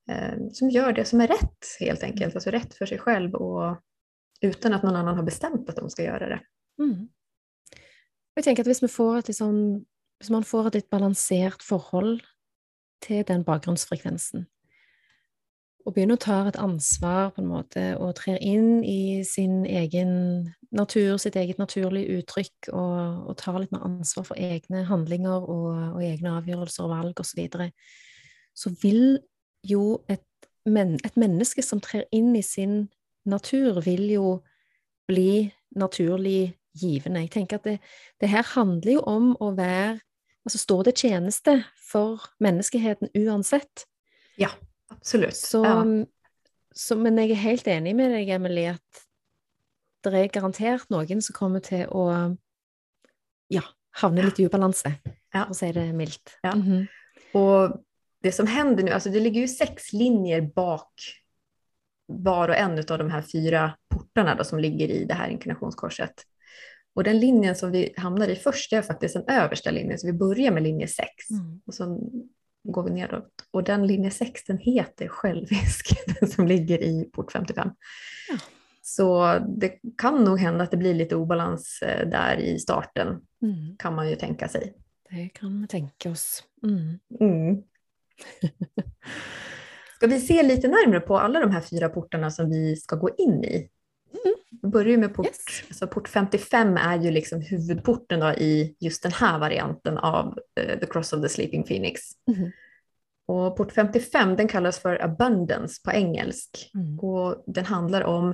eh, 0.09 0.37
som 0.51 0.69
gör 0.69 0.93
det 0.93 1.05
som 1.05 1.21
är 1.21 1.27
rätt 1.27 1.65
helt 1.79 2.03
enkelt. 2.03 2.35
Alltså 2.35 2.49
rätt 2.49 2.73
för 2.73 2.85
sig 2.85 2.97
själv 2.99 3.35
och 3.35 3.77
utan 4.41 4.73
att 4.73 4.83
någon 4.83 4.95
annan 4.95 5.15
har 5.15 5.23
bestämt 5.23 5.69
att 5.69 5.75
de 5.75 5.89
ska 5.89 6.03
göra 6.03 6.29
det. 6.29 6.41
Mm. 6.83 7.09
Jeg 8.39 8.43
tenker 8.43 8.63
at 8.63 8.67
hvis, 8.67 8.83
vi 8.83 8.87
får 8.87 9.17
et 9.19 9.27
litt 9.27 9.37
sånn, 9.37 9.85
hvis 10.19 10.31
man 10.33 10.43
får 10.43 10.69
et 10.69 10.79
litt 10.79 10.89
balansert 10.91 11.63
forhold 11.63 12.19
til 13.03 13.23
den 13.27 13.45
bakgrunnsfrekvensen, 13.47 14.47
og 15.87 15.95
begynner 15.95 16.19
å 16.19 16.21
ta 16.21 16.37
et 16.45 16.59
ansvar 16.59 17.31
på 17.33 17.41
en 17.41 17.49
måte, 17.49 17.83
og 17.97 18.17
trer 18.19 18.37
inn 18.45 18.83
i 18.83 19.23
sin 19.25 19.63
egen 19.65 20.11
natur, 20.75 21.15
sitt 21.17 21.37
eget 21.39 21.57
naturlige 21.57 22.19
uttrykk, 22.19 22.69
og, 22.73 23.23
og 23.31 23.37
tar 23.39 23.61
litt 23.63 23.71
mer 23.73 23.87
ansvar 23.87 24.27
for 24.27 24.37
egne 24.37 24.83
handlinger 24.89 25.47
og, 25.49 25.95
og 25.95 26.03
egne 26.05 26.35
avgjørelser 26.41 26.85
og 26.85 26.93
valg 26.93 27.23
osv., 27.23 27.31
så, 27.31 27.39
videre, 27.39 27.69
så 28.53 28.73
vil 28.83 29.17
jo 29.65 30.01
et, 30.11 30.25
men, 30.67 30.97
et 31.07 31.17
menneske 31.17 31.63
som 31.65 31.81
trer 31.81 32.05
inn 32.15 32.35
i 32.37 32.43
sin 32.45 32.83
natur, 33.29 33.79
vil 33.85 34.05
jo 34.11 34.35
bli 35.09 35.47
naturlig 35.79 36.53
givende. 36.77 37.23
Jeg 37.25 37.33
tenker 37.33 37.57
at 37.57 37.65
det, 37.65 37.79
det 38.21 38.29
her 38.29 38.45
handler 38.53 38.99
jo 38.99 39.03
om 39.09 39.31
å 39.41 39.53
være 39.57 39.97
Altså 40.49 40.57
stå 40.63 40.79
til 40.87 40.95
tjeneste 40.97 41.53
for 41.77 42.23
menneskeheten 42.41 43.11
uansett. 43.21 43.85
Absolut. 44.89 45.35
Så, 45.37 45.59
Ja. 45.63 45.83
så, 46.73 46.95
men 46.97 47.17
jeg 47.21 47.31
er 47.35 47.35
helt 47.43 47.67
enig 47.69 47.91
med 47.95 48.09
deg, 48.11 48.29
Emilie, 48.33 48.71
at 48.73 49.03
det 50.03 50.13
er 50.17 50.31
garantert 50.33 50.87
noen 50.89 51.21
som 51.21 51.35
kommer 51.37 51.61
til 51.61 51.85
å 51.93 52.07
ja, 53.53 53.61
havne 54.01 54.25
litt 54.25 54.39
i 54.41 54.47
ubalanse, 54.49 54.95
Ja. 55.33 55.43
for 55.45 55.53
å 55.53 55.59
si 55.59 55.71
det 55.71 55.93
mildt. 55.93 56.39
Ja. 56.43 56.55
Mhm. 56.55 56.87
Och 57.33 57.83
det 58.23 58.31
som 58.31 58.47
händer 58.47 58.83
nu, 58.83 58.91
alltså 58.91 59.09
det 59.09 59.19
ligger 59.19 59.41
ju 59.41 59.47
sex 59.47 59.93
linjer 59.93 60.41
bak 60.41 60.91
var 62.07 62.49
och 62.49 62.55
en 62.55 62.79
av 62.79 62.97
de 62.97 63.09
här 63.09 63.21
fyra 63.21 63.77
portarna 63.89 64.35
då, 64.35 64.43
som 64.43 64.59
ligger 64.59 64.87
i 64.89 65.05
det 65.05 65.13
här 65.13 65.29
inkarnationskorset. 65.29 66.25
Och 66.99 67.03
den 67.03 67.19
linjen 67.19 67.55
som 67.55 67.71
vi 67.71 67.93
hamnar 67.97 68.27
i 68.27 68.35
först 68.35 68.73
är 68.73 68.81
faktiskt 68.81 69.13
den 69.13 69.23
översta 69.27 69.71
linjen, 69.71 69.99
så 69.99 70.07
vi 70.07 70.13
börjar 70.13 70.51
med 70.51 70.63
linje 70.63 70.87
6 70.87 71.07
Mm. 71.31 71.61
och 71.65 71.73
så 71.73 71.99
går 72.63 72.83
vi 72.83 72.91
neråt. 72.91 73.29
Och 73.51 73.63
den 73.63 73.87
linje 73.87 74.11
6 74.11 74.43
den 74.45 74.57
heter 74.57 75.07
självisk, 75.07 75.85
den 76.19 76.29
som 76.29 76.47
ligger 76.47 76.83
i 76.83 77.09
port 77.13 77.31
55. 77.31 77.69
Ja. 78.29 78.37
Så 78.81 79.39
det 79.57 79.73
kan 79.97 80.23
nog 80.23 80.39
hända 80.39 80.63
att 80.63 80.71
det 80.71 80.77
blir 80.77 80.93
lite 80.93 81.15
obalans 81.15 81.81
eh, 81.81 82.07
där 82.09 82.37
i 82.37 82.59
starten, 82.59 83.07
Mm. 83.41 83.75
kan 83.77 83.95
man 83.95 84.09
ju 84.09 84.15
tänka 84.15 84.47
sig. 84.47 84.73
Det 85.09 85.29
kan 85.33 85.61
vi 85.61 85.67
tenke 85.67 86.09
oss. 86.09 86.43
Mm. 86.63 86.99
Mm. 87.19 87.55
Ska 89.95 90.07
vi 90.07 90.19
se 90.19 90.43
lite 90.43 90.67
närmare 90.67 90.99
på 90.99 91.19
alla 91.19 91.39
de 91.39 91.51
här 91.51 91.61
fyra 91.61 91.89
portarna 91.89 92.31
som 92.31 92.49
vi 92.49 92.75
ska 92.75 92.95
gå 92.95 93.09
in 93.17 93.43
i? 93.43 93.69
Vi 94.61 94.69
börjar 94.69 94.97
med 94.97 95.13
port, 95.13 95.25
Yes. 95.25 95.63
alltså 95.67 95.87
port 95.87 96.07
55 96.09 96.77
är 96.77 96.97
ju 96.99 97.11
liksom 97.11 97.41
huvudporten 97.41 98.19
då 98.19 98.29
i 98.33 98.75
just 98.79 99.03
den 99.03 99.11
här 99.11 99.39
varianten 99.39 99.97
av 99.97 100.37
eh, 100.59 100.79
The 100.79 100.85
Cross 100.85 101.13
of 101.13 101.21
the 101.21 101.29
Sleeping 101.29 101.63
Phoenix. 101.63 102.01
Mhm. 102.27 102.51
Och 103.27 103.57
port 103.57 103.71
55 103.71 104.35
den 104.35 104.47
kallas 104.47 104.79
för 104.79 105.03
abundance 105.03 105.81
på 105.85 105.91
engelsk 105.91 106.71
Mm. 106.75 106.99
och 106.99 107.43
den 107.47 107.65
handlar 107.65 108.01
om 108.03 108.29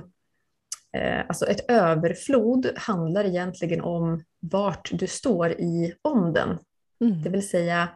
eh, 0.92 1.20
Alltså 1.28 1.46
ett 1.46 1.70
överflod 1.70 2.66
handlar 2.76 3.24
egentligen 3.24 3.80
om 3.80 4.24
vart 4.40 4.90
du 4.92 5.06
står 5.06 5.50
i 5.52 5.94
ånden 6.02 6.58
Mm. 7.00 7.22
det 7.22 7.30
vill 7.30 7.48
säga, 7.48 7.88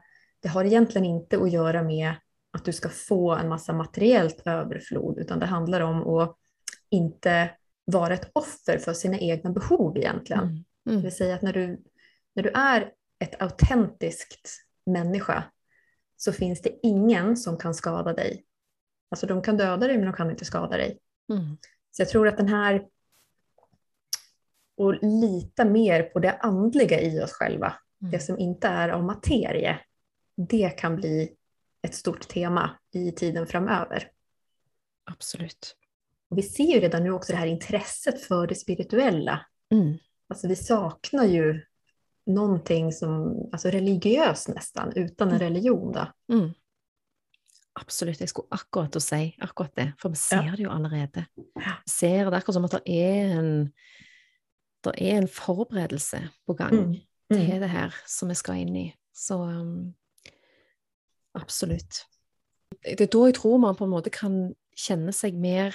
det 0.43 0.49
har 0.49 0.65
egentligen 0.65 1.05
inte 1.05 1.39
att 1.43 1.53
göra 1.53 1.83
med 1.83 2.13
att 2.53 2.65
du 2.65 2.73
ska 2.73 2.89
få 2.89 3.35
en 3.35 3.49
massa 3.49 3.73
materiellt 3.73 4.43
överflod, 4.45 5.19
utan 5.19 5.39
det 5.39 5.47
handlar 5.47 5.81
om 5.81 6.09
att 6.19 6.37
inte 6.91 7.51
vara 7.91 8.15
ett 8.15 8.31
offer 8.33 8.79
för 8.79 8.93
sina 8.93 9.19
egna 9.19 9.51
behov 9.51 9.97
egentligen. 9.99 10.43
Mm. 10.43 10.65
Det 10.85 10.91
Mm. 10.91 11.03
vill 11.03 11.17
säga 11.17 11.35
att 11.35 11.43
när 11.43 11.53
du, 11.53 11.83
när 12.35 12.43
du 12.43 12.51
är 12.51 12.93
ett 13.19 13.43
autentiskt 13.43 14.51
människa 14.87 15.45
så 16.17 16.33
finns 16.33 16.63
det 16.63 16.79
ingen 16.87 17.37
som 17.37 17.57
kan 17.59 17.75
skada 17.75 18.13
dig. 18.13 18.45
Alltså 19.11 19.27
de 19.27 19.43
kan 19.43 19.57
döda 19.57 19.87
dig 19.87 19.97
men 19.97 20.07
de 20.07 20.13
kan 20.15 20.31
inte 20.31 20.45
skada 20.45 20.77
dig. 20.77 20.99
Mm. 21.33 21.57
Så 21.91 22.03
jag 22.03 22.09
tror 22.09 22.29
att 22.29 22.37
den 22.37 22.49
här 22.49 22.87
och 24.77 24.95
lita 25.03 25.65
mer 25.65 26.03
på 26.03 26.19
det 26.19 26.33
andliga 26.33 27.01
i 27.01 27.21
oss 27.23 27.33
själva 27.33 27.75
Mm. 28.03 28.11
det 28.13 28.19
som 28.21 28.39
inte 28.39 28.69
är 28.69 28.89
av 28.89 29.03
materie, 29.05 29.81
det 30.37 30.71
kan 30.71 30.97
bli 30.97 31.37
ett 31.83 31.95
stort 31.95 32.29
tema 32.29 32.71
i 32.93 33.13
tiden 33.13 33.47
framöver. 33.47 34.11
Absolutt. 35.05 35.77
Och 36.31 36.39
vi 36.39 36.43
ser 36.43 36.65
ju 36.75 36.81
redan 36.81 37.03
nu 37.03 37.11
också 37.13 37.33
det 37.33 37.39
här 37.39 37.47
intresset 37.47 38.21
för 38.21 38.47
det 38.47 38.55
spirituella. 38.55 39.47
Mm. 39.73 39.99
Alltså 40.29 40.49
vi 40.49 40.57
saknar 40.57 41.25
ju 41.25 41.61
någonting 42.27 42.93
som, 42.93 43.37
alltså 43.53 43.69
religiöst 43.71 44.49
nästan, 44.49 44.93
utan 44.97 45.29
en 45.29 45.35
Mm. 45.35 45.49
religion. 45.49 45.93
Då. 45.93 46.35
Mm. 46.35 46.51
Absolutt. 47.73 48.21
Jeg 48.21 48.29
skulle 48.29 48.49
akkurat 48.51 48.97
å 48.97 49.01
si 49.01 49.37
akkurat 49.41 49.75
det, 49.75 49.93
for 49.99 50.09
vi 50.09 50.17
ser 50.17 50.43
Ja. 50.47 50.57
det 50.57 50.63
jo 50.63 50.71
allerede. 50.71 51.27
Vi 51.55 51.91
ser 51.91 52.31
det 52.31 52.37
akkurat 52.37 52.55
som 52.55 52.65
at 52.65 52.71
det 52.71 52.83
er 52.87 53.39
en, 53.39 53.73
det 54.85 54.95
er 55.01 55.17
en 55.19 55.29
forberedelse 55.29 56.29
på 56.47 56.55
gang 56.55 56.73
Mm. 56.75 57.01
Mm. 57.31 57.47
til 57.47 57.61
det 57.61 57.69
her 57.71 57.95
som 58.07 58.29
vi 58.29 58.35
skal 58.35 58.55
inn 58.57 58.77
i. 58.77 58.95
Så 59.15 59.35
um, 59.43 59.95
absolutt. 61.35 62.05
Det 62.85 63.01
er 63.01 63.07
da 63.07 63.25
jeg 63.27 63.35
tror 63.35 63.59
man 63.59 63.77
på 63.77 63.85
en 63.85 63.91
måte 63.91 64.11
kan 64.11 64.55
kjenne 64.77 65.13
seg 65.13 65.35
mer 65.35 65.75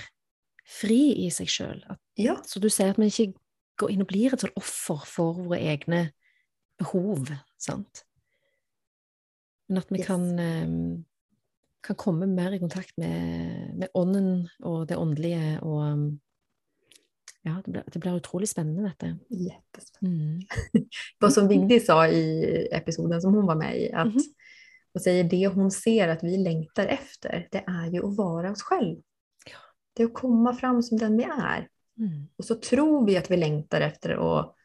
fri 0.65 1.25
i 1.25 1.29
seg 1.33 1.47
sjøl. 1.51 1.81
Ja, 2.17 2.35
Så 2.45 2.59
du 2.59 2.69
sier 2.69 2.89
at 2.89 2.97
vi 2.97 3.05
ikke 3.11 3.33
går 3.77 3.91
inn 3.91 4.01
og 4.01 4.07
blir 4.07 4.33
et 4.33 4.39
sånt 4.41 4.55
offer 4.57 5.01
for 5.05 5.33
våre 5.33 5.59
egne 5.59 6.11
behov, 6.79 7.29
sant? 7.57 8.03
Men 9.69 9.77
at 9.81 9.89
vi 9.91 9.99
Yes. 9.99 10.07
kan, 10.07 10.39
eh, 10.39 11.01
kan 11.83 11.95
komme 11.95 12.27
mer 12.27 12.51
i 12.53 12.59
kontakt 12.59 12.93
med, 12.97 13.75
med 13.77 13.89
ånden 13.95 14.47
og 14.63 14.87
det 14.87 14.97
åndelige, 14.97 15.59
og 15.63 16.17
ja, 17.45 17.61
det 17.65 17.71
blir, 17.73 17.83
det 17.93 18.01
blir 18.01 18.15
utrolig 18.19 18.47
spennende, 18.49 18.89
dette. 18.89 19.19
jättespännande. 19.29 20.47
Mm. 20.73 21.31
Som 21.31 21.47
Vigdi 21.47 21.79
sa 21.79 22.07
i 22.07 22.67
episoden 22.71 23.21
som 23.21 23.33
hon 23.33 23.45
var 23.45 23.55
med 23.55 23.77
i, 23.81 23.91
att 23.91 24.07
Mhm. 24.07 24.21
hon 24.93 25.01
säger 25.01 25.23
det 25.23 25.47
hon 25.47 25.71
ser 25.71 26.07
att 26.07 26.23
vi 26.23 26.37
längtar 26.37 26.87
efter, 26.87 27.47
det 27.51 27.63
är 27.67 27.87
ju 27.91 28.05
att 28.05 28.15
vara 28.17 28.51
oss 28.51 28.61
själv. 28.61 29.01
Det 29.95 30.03
är 30.03 30.07
att 30.07 30.13
komma 30.13 30.53
fram 30.55 30.83
som 30.83 30.97
den 30.97 31.17
vi 31.17 31.23
är. 31.23 31.69
Mm. 31.97 32.27
Och 32.35 32.45
så 32.45 32.55
tror 32.55 33.05
vi 33.05 33.17
att 33.17 33.31
vi 33.31 33.37
längtar 33.37 33.81
efter 33.81 34.09
att 34.09 34.55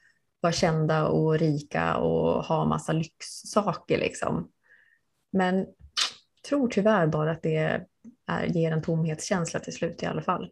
vara 0.41 0.53
kända 0.53 1.09
och 1.09 1.39
rika 1.39 1.97
och 1.97 2.45
ha 2.45 2.65
massa 2.65 2.93
lyxsaker 2.93 3.99
liksom. 3.99 4.51
Men 5.33 5.67
tror 6.49 6.69
tyvärr 6.69 7.07
bara 7.07 7.31
att 7.31 7.43
det 7.43 7.57
är, 7.57 7.87
ger 8.47 8.73
en 8.73 8.83
tomhetskänsla 8.83 9.61
till 9.61 9.73
slut 9.73 10.03
i 10.03 10.07
alla 10.07 10.23
fall. 10.23 10.51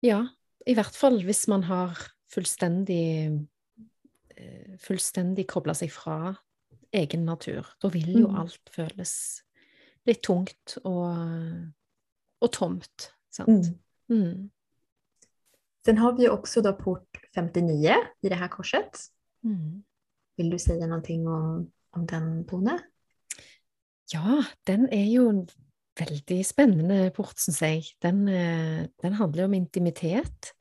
Ja, 0.00 0.26
i 0.66 0.74
hvert 0.74 0.94
fall 0.94 1.22
hvis 1.24 1.48
man 1.48 1.64
har 1.64 1.98
fullstendig 2.30 3.30
eh, 4.36 4.76
fullstendig 4.82 5.46
kobla 5.48 5.74
seg 5.74 5.92
fra 5.92 6.34
egen 6.92 7.24
natur. 7.26 7.66
Da 7.80 7.88
vil 7.88 8.12
jo 8.12 8.26
Mm. 8.28 8.36
alt 8.40 8.70
føles 8.72 9.42
litt 10.06 10.22
tungt 10.22 10.78
og, 10.84 11.16
og 12.40 12.52
tomt, 12.52 13.12
sant? 13.36 13.72
Mm. 14.10 14.50
Sen 15.86 15.98
har 15.98 16.16
vi 16.16 16.22
ju 16.22 16.30
också 16.30 16.62
då 16.62 16.72
port 16.72 17.20
59 17.34 17.94
i 18.20 18.28
det 18.28 18.34
här 18.34 18.48
korset. 18.48 18.98
Mm. 19.44 19.82
Vill 20.36 20.50
du 20.50 20.58
säga 20.58 20.86
någonting 20.86 21.28
om, 21.28 21.70
om 21.90 22.06
den, 22.06 22.46
Tone? 22.46 22.78
Ja, 24.12 24.44
den 24.66 24.88
er 24.92 25.04
jo 25.04 25.28
en 25.28 25.46
veldig 25.98 26.46
spennende 26.46 27.10
port, 27.16 27.38
syns 27.38 27.62
jeg. 27.62 27.86
Den, 28.02 28.28
eh, 28.28 28.86
den 29.02 29.12
handler 29.12 29.42
jo 29.42 29.48
om 29.48 29.54
intimitet. 29.54 30.52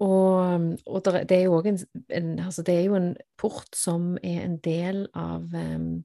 Og, 0.00 0.78
og 0.86 1.04
der, 1.04 1.24
det, 1.24 1.42
jo 1.44 1.56
også 1.58 1.68
en, 1.68 1.78
en, 2.08 2.38
altså 2.38 2.62
det 2.62 2.74
er 2.74 2.86
jo 2.86 2.94
en 2.96 3.16
port 3.36 3.76
som 3.76 4.14
er 4.22 4.46
en 4.46 4.56
del 4.64 5.02
av 5.14 5.52
em, 5.54 6.04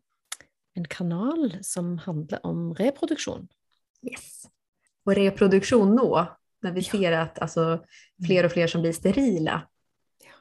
en 0.75 0.87
kanal 0.91 1.63
som 1.63 1.97
handler 2.03 2.43
om 2.43 2.73
reproduksjon. 2.75 3.47
Yes. 4.03 4.49
Och 5.05 5.15
reproduktion 5.15 5.95
nå, 5.95 6.27
när 6.61 6.71
vi 6.71 6.81
Ja. 6.81 6.91
ser 6.91 7.11
att 7.11 7.39
alltså, 7.39 7.85
fler 8.25 8.45
och 8.45 8.51
fler 8.51 8.67
som 8.67 8.81
blir 8.81 8.91
sterila. 8.93 9.61
Ja. 10.23 10.31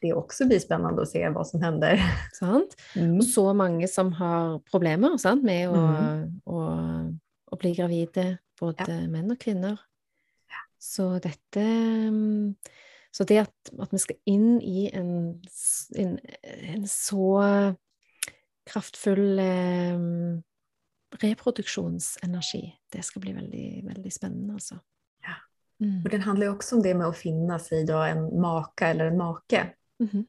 Det 0.00 0.12
också 0.14 0.46
blir 0.46 0.58
spännande 0.58 1.02
att 1.02 1.08
se 1.08 1.28
vad 1.28 1.46
som 1.48 1.62
händer. 1.62 2.00
Sant? 2.32 2.76
Mm. 2.96 3.16
Og 3.18 3.24
så 3.24 3.52
mange 3.54 3.88
som 3.88 4.12
har 4.12 4.58
problemer 4.70 5.16
sant, 5.18 5.42
med 5.44 5.68
å, 5.68 5.76
Mhm. 5.76 6.40
å, 6.46 7.18
å 7.52 7.56
bli 7.56 7.74
gravide, 7.74 8.38
både 8.60 9.08
menn 9.08 9.30
og 9.30 9.38
kvinner. 9.38 9.78
Så 10.78 11.18
dette 11.18 11.60
mm, 11.60 12.54
Så 13.12 13.24
det 13.24 13.38
at, 13.38 13.70
at 13.80 13.92
vi 13.92 13.98
skal 13.98 14.16
inn 14.26 14.60
i 14.62 14.88
en, 14.94 15.42
en, 15.98 16.18
en 16.62 16.86
så 16.86 17.74
kraftfull 18.70 19.38
eh, 19.38 19.98
reproduksjonsenergi, 21.10 22.74
det 22.92 23.02
skal 23.02 23.20
bli 23.20 23.32
veldig, 23.32 23.84
veldig 23.86 24.12
spennende, 24.12 24.54
altså. 24.54 24.78
Ja. 25.22 25.34
Mm. 25.86 26.02
Och 26.04 26.10
den 26.10 26.20
handlar 26.20 26.46
ju 26.46 26.52
också 26.52 26.76
om 26.76 26.82
det 26.82 26.94
med 26.94 27.06
att 27.06 27.16
finna 27.16 27.58
sig 27.58 27.84
då 27.84 27.98
en 27.98 28.40
maka 28.40 28.88
eller 28.88 29.04
en 29.04 29.16
make. 29.16 29.70
Mhm. 29.98 30.26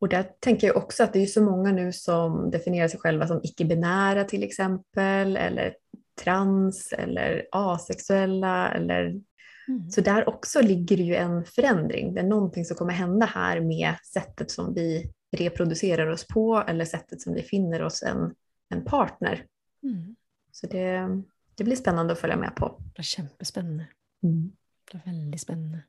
Och 0.00 0.08
där 0.08 0.22
tänker 0.40 0.66
jag 0.66 0.76
också 0.76 1.04
att 1.04 1.12
det 1.12 1.22
är 1.22 1.26
så 1.26 1.42
många 1.42 1.72
nu 1.72 1.92
som 1.92 2.50
definierar 2.50 2.88
sig 2.88 3.00
själva 3.00 3.26
som 3.26 3.40
icke-binära 3.42 4.24
till 4.24 4.42
exempel, 4.42 5.36
eller 5.36 5.74
trans 6.20 6.92
eller 6.92 7.46
asexuella. 7.52 8.72
Eller... 8.72 9.20
Mm. 9.68 9.90
Så 9.90 10.00
där 10.00 10.28
också 10.28 10.60
ligger 10.60 10.96
det 10.96 11.02
ju 11.02 11.14
en 11.14 11.44
förändring. 11.44 12.14
Det 12.14 12.20
är 12.20 12.24
någonting 12.24 12.64
som 12.64 12.76
kommer 12.76 12.92
hända 12.92 13.26
här 13.26 13.60
med 13.60 13.94
sättet 14.12 14.50
som 14.50 14.74
vi 14.74 15.12
reproducerar 15.36 16.06
oss 16.06 16.26
på 16.26 16.64
eller 16.68 16.84
sättet 16.84 17.20
som 17.20 17.34
vi 17.34 17.42
finner 17.42 17.82
oss 17.82 18.02
en, 18.02 18.34
en 18.72 18.84
partner. 18.84 19.44
Mm. 19.82 20.16
Så 20.52 20.66
det, 20.66 21.08
det 21.54 21.64
blir 21.64 21.76
spännande 21.76 22.12
att 22.12 22.18
följa 22.18 22.36
med 22.36 22.56
på. 22.56 22.76
Det 22.78 22.94
blir 22.94 23.04
kjempespennende. 23.04 23.86
Det 24.20 24.92
blir 24.92 25.12
veldig 25.12 25.40
spennende. 25.40 25.82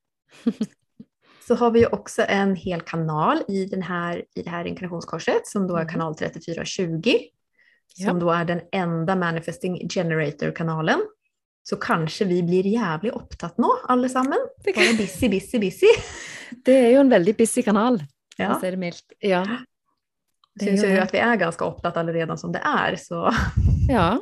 Så 1.48 1.56
har 1.56 1.72
vi 1.72 1.80
ju 1.80 1.86
också 1.86 2.26
en 2.28 2.56
hel 2.56 2.82
kanal 2.82 3.44
i, 3.48 3.66
den 3.66 3.82
här, 3.82 4.26
i 4.36 4.42
det 4.42 4.50
här 4.50 4.66
inkarnationskorset 4.66 5.48
som 5.48 5.68
då 5.68 5.76
är 5.76 5.84
Mhm. 5.84 5.92
kanal 5.92 6.16
3420. 6.16 7.14
Ja. 7.96 8.08
Som 8.10 8.20
då 8.20 8.32
är 8.32 8.46
den 8.46 8.62
enda 8.72 9.16
Manifesting 9.16 9.90
Generator-kanalen. 9.90 11.00
Så 11.64 11.76
kanske 11.76 12.26
vi 12.26 12.44
blir 12.44 12.68
jävligt 12.68 13.14
opptatt 13.14 13.58
nå, 13.58 13.78
alle 13.88 14.10
sammen. 14.10 14.38
Det, 14.64 14.74
Bare 14.76 14.94
busy, 14.98 15.30
busy, 15.30 15.60
busy. 15.60 15.88
det 16.66 16.74
er 16.74 16.90
jo 16.92 17.00
en 17.00 17.10
veldig 17.10 17.36
busy 17.38 17.62
kanal, 17.62 18.04
Ja. 18.38 18.60
Ja. 19.20 19.58
Det 20.56 20.66
Syns 20.66 20.84
ju 20.84 21.00
att 21.00 21.14
vi 21.14 21.18
är 21.18 21.36
ganska 21.36 21.66
opptatt 21.66 21.98
allerede 21.98 22.38
som 22.38 22.52
det 22.52 22.62
är. 22.64 22.96
Så 22.96 23.32
Ja. 23.90 24.22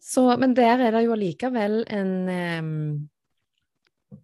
Så, 0.00 0.36
men 0.36 0.54
der 0.54 0.78
er 0.78 0.92
det 0.92 1.04
jo 1.06 1.14
allikevel 1.14 1.84
en 1.88 2.28
em, 2.28 3.08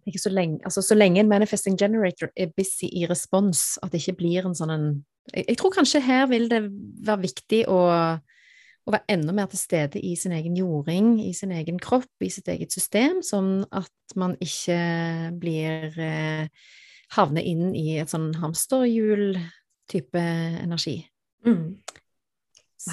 ikke 0.07 0.19
så 0.21 0.29
lenge, 0.29 0.59
altså 0.63 0.81
Så 0.81 0.95
lenge 0.95 1.19
en 1.19 1.29
manifesting 1.29 1.77
generator 1.77 2.29
er 2.37 2.51
busy 2.57 2.85
i 2.85 3.07
respons, 3.09 3.79
at 3.83 3.91
det 3.91 4.03
ikke 4.03 4.19
blir 4.21 4.45
en 4.45 4.55
sånn 4.55 4.75
en 4.75 4.91
jeg 5.33 5.57
tror 5.59 5.73
kanskje 5.75 6.01
her 6.01 6.25
vil 6.31 6.47
det 6.49 6.63
være 7.05 7.21
viktig 7.21 7.59
å, 7.69 7.79
å 8.17 8.93
være 8.93 9.13
enda 9.13 9.35
mer 9.37 9.49
til 9.51 9.61
stede 9.61 10.01
i 10.01 10.15
sin 10.17 10.33
egen 10.33 10.55
jording, 10.57 11.13
i 11.21 11.29
sin 11.37 11.53
egen 11.53 11.77
kropp, 11.79 12.09
i 12.25 12.29
sitt 12.33 12.49
eget 12.49 12.73
system, 12.73 13.19
sånn 13.23 13.61
at 13.69 14.15
man 14.17 14.33
ikke 14.41 14.79
blir 15.39 15.99
eh, 16.01 16.47
Havner 17.11 17.43
inn 17.43 17.73
i 17.75 17.99
et 17.99 18.09
sånn 18.09 18.31
hamsterhjul-type 19.93 20.19
energi. 20.63 21.05
mm. 21.45 21.77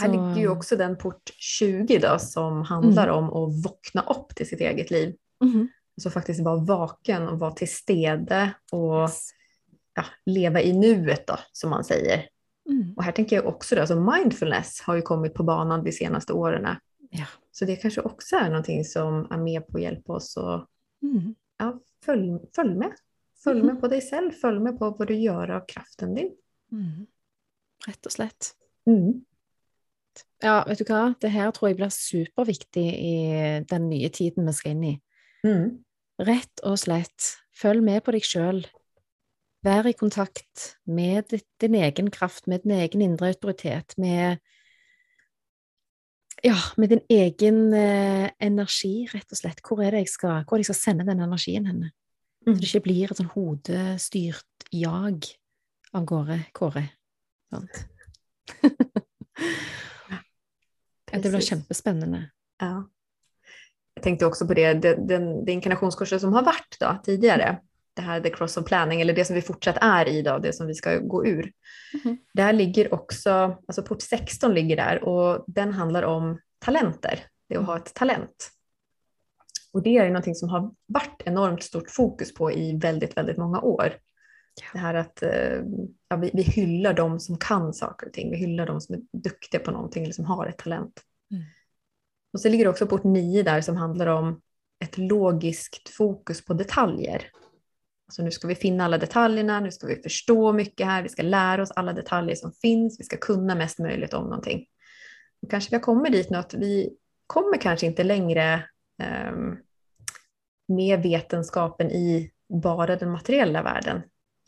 Här 0.01 0.07
Så- 0.07 0.13
ligger 0.13 0.37
ju 0.41 0.49
också 0.49 0.77
den 0.77 0.99
port 0.99 1.31
20 1.37 1.99
då, 1.99 2.19
som 2.19 2.63
handlar 2.63 3.09
om 3.09 3.25
att 3.25 3.65
vakna 3.65 4.03
upp 4.03 4.35
till 4.35 4.49
sitt 4.49 4.61
eget 4.61 4.91
liv. 4.91 5.17
Mhm. 5.41 5.69
Alltså 5.97 6.11
faktiskt 6.11 6.41
vara 6.41 6.57
vaken 6.57 7.29
och 7.29 7.39
vara 7.39 7.51
till 7.51 7.69
stede 7.73 8.55
och 8.73 9.03
Yes. 9.03 9.31
ja, 9.95 10.05
leva 10.27 10.61
i 10.63 10.73
nuet 10.73 11.27
då, 11.27 11.37
som 11.53 11.71
man 11.71 11.85
säger. 11.85 12.29
Mm. 12.71 12.95
Och 12.97 13.05
här 13.05 13.13
tänker 13.13 13.37
jag 13.37 13.47
också 13.47 13.75
då, 13.75 13.81
alltså 13.81 14.01
mindfulness 14.01 14.81
har 14.81 14.95
ju 14.95 15.03
kommit 15.03 15.35
på 15.35 15.43
banan 15.43 15.85
de 15.85 15.93
senaste 15.93 16.33
åren. 16.33 16.67
Ja. 17.11 17.25
Så 17.53 17.65
det 17.65 17.77
kanske 17.77 18.01
också 18.01 18.37
är 18.37 18.49
någonting 18.49 18.85
som 18.85 19.27
är 19.31 19.39
med 19.39 19.67
på 19.67 19.77
att 19.77 19.83
hjälpa 19.83 20.13
oss 20.13 20.37
och 20.37 20.67
Mm. 21.03 21.35
ja, 21.59 21.81
följ, 22.05 22.39
följ 22.57 22.75
med. 22.75 22.93
Följ 23.45 23.59
Mhm. 23.63 23.67
med 23.67 23.81
på 23.81 23.89
dig 23.89 24.01
själv, 24.11 24.31
följ 24.33 24.59
med 24.61 24.79
på 24.79 24.91
vad 24.91 25.09
du 25.09 25.15
gör 25.15 25.49
av 25.51 25.65
kraften 25.69 26.15
din. 26.15 26.31
Mm. 26.75 27.07
Rett 27.87 28.09
og 28.09 28.15
slett. 28.15 28.53
Mm. 28.89 29.25
Ja, 30.43 30.63
vet 30.67 30.81
du 30.83 30.89
hva? 30.89 31.13
Det 31.21 31.31
her 31.35 31.51
tror 31.55 31.71
jeg 31.71 31.79
blir 31.79 31.93
superviktig 31.95 32.87
i 32.87 33.15
den 33.71 33.89
nye 33.91 34.11
tiden 34.15 34.49
vi 34.49 34.55
skal 34.57 34.75
inn 34.75 34.89
i. 34.89 34.95
Mm. 35.47 35.79
Rett 36.27 36.65
og 36.67 36.79
slett, 36.83 37.33
følg 37.55 37.85
med 37.87 38.03
på 38.07 38.15
deg 38.15 38.27
sjøl. 38.27 38.65
Vær 39.67 39.87
i 39.91 39.95
kontakt 39.99 40.75
med 40.87 41.35
din 41.63 41.77
egen 41.79 42.11
kraft, 42.15 42.47
med 42.47 42.63
din 42.65 42.77
egen 42.79 43.03
indre 43.03 43.33
autoritet, 43.35 43.99
med 43.99 44.39
Ja, 46.47 46.55
med 46.79 46.93
din 46.93 47.01
egen 47.11 47.73
eh, 47.75 48.31
energi, 48.39 49.09
rett 49.11 49.33
og 49.35 49.41
slett. 49.41 49.59
Hvor 49.59 49.81
er 49.83 49.91
det 49.91 50.05
jeg 50.05 50.11
skal, 50.13 50.45
hvor 50.47 50.55
er 50.55 50.63
det 50.63 50.69
jeg 50.69 50.75
skal 50.77 50.85
sende 50.85 51.07
den 51.09 51.25
energien 51.25 51.67
henne? 51.67 51.91
Så 52.47 52.55
det 52.55 52.69
ikke 52.69 52.85
blir 52.87 53.11
et 53.11 53.19
sånn 53.19 53.33
hodestyrt 53.33 54.69
jag 54.71 55.27
av 55.93 56.05
gårde, 56.05 56.45
Kåre. 56.53 56.89
Sant? 57.51 57.71
Ja, 61.11 61.19
det 61.19 61.21
blir 61.21 61.33
Precis. 61.33 61.51
kjempespennende. 61.51 62.31
Ja. 62.59 62.89
Jag 63.95 64.03
tänkte 64.03 64.27
också 64.27 64.47
på 64.47 64.55
det, 64.55 64.75
det, 64.75 64.95
den, 64.95 65.45
det 65.45 65.53
inkarnationskursen 65.53 66.21
som 66.21 66.33
har 66.33 66.43
varit 66.43 66.77
då, 66.81 66.99
tidigare. 67.05 67.59
Det 67.95 68.03
här 68.03 68.21
The 68.21 68.31
Cross 68.31 68.57
of 68.57 68.67
Planning, 68.67 69.01
eller 69.01 69.15
det 69.15 69.25
som 69.25 69.35
vi 69.35 69.43
fortsatt 69.43 69.77
är 69.81 70.09
i 70.09 70.23
då, 70.23 70.39
det 70.39 70.53
som 70.53 70.67
vi 70.67 70.75
ska 70.75 70.99
gå 70.99 71.27
ur. 71.27 71.53
Mhm. 72.05 72.19
Där 72.35 72.53
ligger 72.53 72.95
också, 72.95 73.31
alltså 73.69 73.83
port 73.83 74.03
16 74.03 74.55
ligger 74.55 74.77
där 74.77 75.05
och 75.05 75.45
den 75.47 75.73
handlar 75.73 76.03
om 76.03 76.39
talenter, 76.59 77.25
det 77.49 77.55
är 77.55 77.59
att 77.59 77.67
ha 77.67 77.77
ett 77.77 77.95
talent. 77.95 78.51
Och 79.73 79.83
det 79.83 79.99
är 79.99 80.05
ju 80.05 80.11
någonting 80.11 80.35
som 80.35 80.49
har 80.49 80.71
varit 80.87 81.23
enormt 81.25 81.63
stort 81.63 81.91
fokus 81.91 82.35
på 82.35 82.53
i 82.53 82.77
väldigt, 82.77 83.17
väldigt 83.17 83.37
många 83.37 83.61
år. 83.61 83.93
Det 84.73 84.79
här 84.79 84.95
att 84.95 85.23
eh, 85.23 85.63
ja, 86.09 86.17
vi, 86.17 86.31
vi 86.35 86.43
hyllar 86.43 86.95
de 86.95 87.21
som 87.21 87.39
kan 87.39 87.75
saker 87.75 88.07
och 88.07 88.13
ting, 88.13 88.31
vi 88.31 88.37
hyllar 88.37 88.67
de 88.67 88.81
som 88.81 88.95
är 88.95 89.01
duktiga 89.13 89.61
på 89.61 89.71
någonting 89.71 90.03
eller 90.03 90.13
som 90.13 90.25
har 90.25 90.47
ett 90.47 90.59
talent. 90.59 91.03
Mm. 91.31 91.45
Och 92.33 92.41
så 92.41 92.49
ligger 92.49 92.65
det 92.65 92.71
också 92.71 92.87
port 92.87 93.05
9 93.05 93.43
där 93.43 93.61
som 93.61 93.77
handlar 93.77 94.07
om 94.07 94.41
ett 94.85 94.99
logiskt 94.99 95.89
fokus 95.89 96.45
på 96.45 96.55
detaljer. 96.55 97.31
Alltså 98.07 98.23
nu 98.23 98.31
ska 98.31 98.49
vi 98.49 98.55
finna 98.55 98.85
alla 98.85 98.99
detaljerna, 98.99 99.61
nu 99.61 99.71
ska 99.71 99.87
vi 99.87 100.03
förstå 100.03 100.53
mycket 100.53 100.87
här, 100.87 101.03
vi 101.03 101.09
ska 101.09 101.23
lära 101.23 101.63
oss 101.63 101.71
alla 101.71 101.93
detaljer 101.93 102.37
som 102.37 102.53
finns, 102.53 103.01
vi 103.01 103.05
ska 103.05 103.17
kunna 103.17 103.55
mest 103.55 103.79
möjligt 103.79 104.15
om 104.15 104.25
någonting. 104.25 104.67
Och 105.43 105.51
kanske 105.51 105.71
vi 105.71 105.77
har 105.77 105.83
kommit 105.83 106.13
dit 106.13 106.31
nu 106.31 106.39
att 106.39 106.55
vi 106.55 106.97
kommer 107.27 107.59
kanske 107.61 107.87
inte 107.87 108.05
längre 108.05 108.65
ehm, 109.03 109.57
med 110.69 111.03
vetenskapen 111.03 111.91
i 111.91 112.31
bara 112.49 112.97
den 112.97 113.11
materiella 113.11 113.63
världen. 113.63 114.03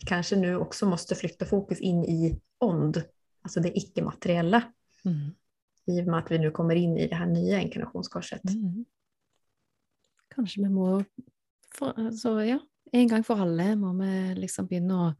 Kanske 0.07 0.37
nu 0.37 0.57
också 0.57 0.87
måste 0.87 1.15
flytta 1.15 1.47
fokus 1.47 1.81
in 1.81 2.05
i 2.05 2.41
ond, 2.59 3.03
alltså 3.43 3.61
det 3.61 3.79
icke-materiella, 3.79 4.63
Mm. 5.05 5.35
i 5.87 6.03
och 6.03 6.07
med 6.07 6.19
att 6.19 6.31
vi 6.31 6.39
nu 6.39 6.51
kommer 6.51 6.75
in 6.75 6.97
i 6.97 7.09
det 7.09 7.15
här 7.15 7.27
nya 7.27 7.61
inkarnationskorset. 7.61 8.45
Mm. 8.45 8.85
Kanskje 10.35 10.63
vi 10.63 10.69
må 10.69 11.05
for, 11.75 11.95
altså, 11.97 12.41
ja, 12.41 12.59
En 12.93 13.09
gang 13.09 13.25
for 13.25 13.39
alle 13.39 13.77
må 13.77 13.93
vi 14.01 14.35
liksom 14.35 14.67
å 14.67 15.15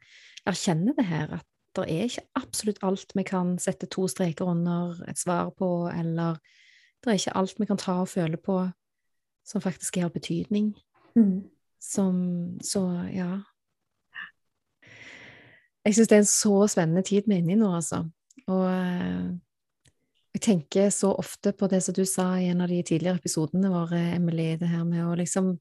erkjenne 0.47 0.95
det 0.97 1.05
her, 1.07 1.35
at 1.35 1.47
det 1.77 1.85
er 1.87 2.09
ikke 2.09 2.27
absolutt 2.35 2.83
alt 2.83 3.13
vi 3.15 3.23
kan 3.23 3.59
sette 3.59 3.87
to 3.87 4.09
streker 4.09 4.49
under 4.51 5.05
et 5.09 5.19
svar 5.19 5.51
på, 5.51 5.89
eller 5.95 6.41
det 7.01 7.11
er 7.11 7.19
ikke 7.21 7.37
alt 7.37 7.61
vi 7.61 7.67
kan 7.67 7.77
ta 7.77 8.01
og 8.01 8.09
føle 8.09 8.37
på 8.37 8.73
som 9.47 9.61
faktisk 9.61 9.97
har 10.03 10.11
betydning. 10.11 10.75
Mm. 11.15 11.49
Som 11.81 12.59
Så 12.63 12.83
ja. 13.15 13.41
Jeg 15.87 15.97
syns 15.97 16.11
det 16.11 16.17
er 16.17 16.25
en 16.25 16.29
så 16.29 16.57
spennende 16.69 17.05
tid 17.07 17.25
vi 17.27 17.39
er 17.39 17.45
inne 17.45 17.55
i 17.55 17.61
nå, 17.61 17.71
altså. 17.79 18.03
Og 18.51 18.65
eh, 18.69 19.31
jeg 20.37 20.45
tenker 20.45 20.91
så 20.95 21.13
ofte 21.19 21.53
på 21.57 21.69
det 21.71 21.81
som 21.85 21.97
du 21.97 22.05
sa 22.09 22.35
i 22.39 22.51
en 22.53 22.63
av 22.63 22.71
de 22.71 22.83
tidligere 22.87 23.19
episodene 23.21 23.73
våre, 23.73 23.99
Emily, 24.17 24.53
det 24.61 24.69
her 24.71 24.85
med 24.87 25.07
å 25.07 25.17
liksom 25.19 25.55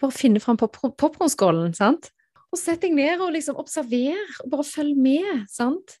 bare 0.00 0.14
finne 0.14 0.42
fram 0.42 0.58
på 0.58 0.68
popkornskålen, 0.72 1.74
sant? 1.76 2.10
Og 2.50 2.58
sett 2.58 2.82
deg 2.82 2.94
ned 2.96 3.22
og 3.22 3.34
liksom 3.34 3.58
observer, 3.60 4.18
og 4.42 4.50
bare 4.52 4.66
følg 4.66 4.98
med, 4.98 5.44
sant? 5.50 5.98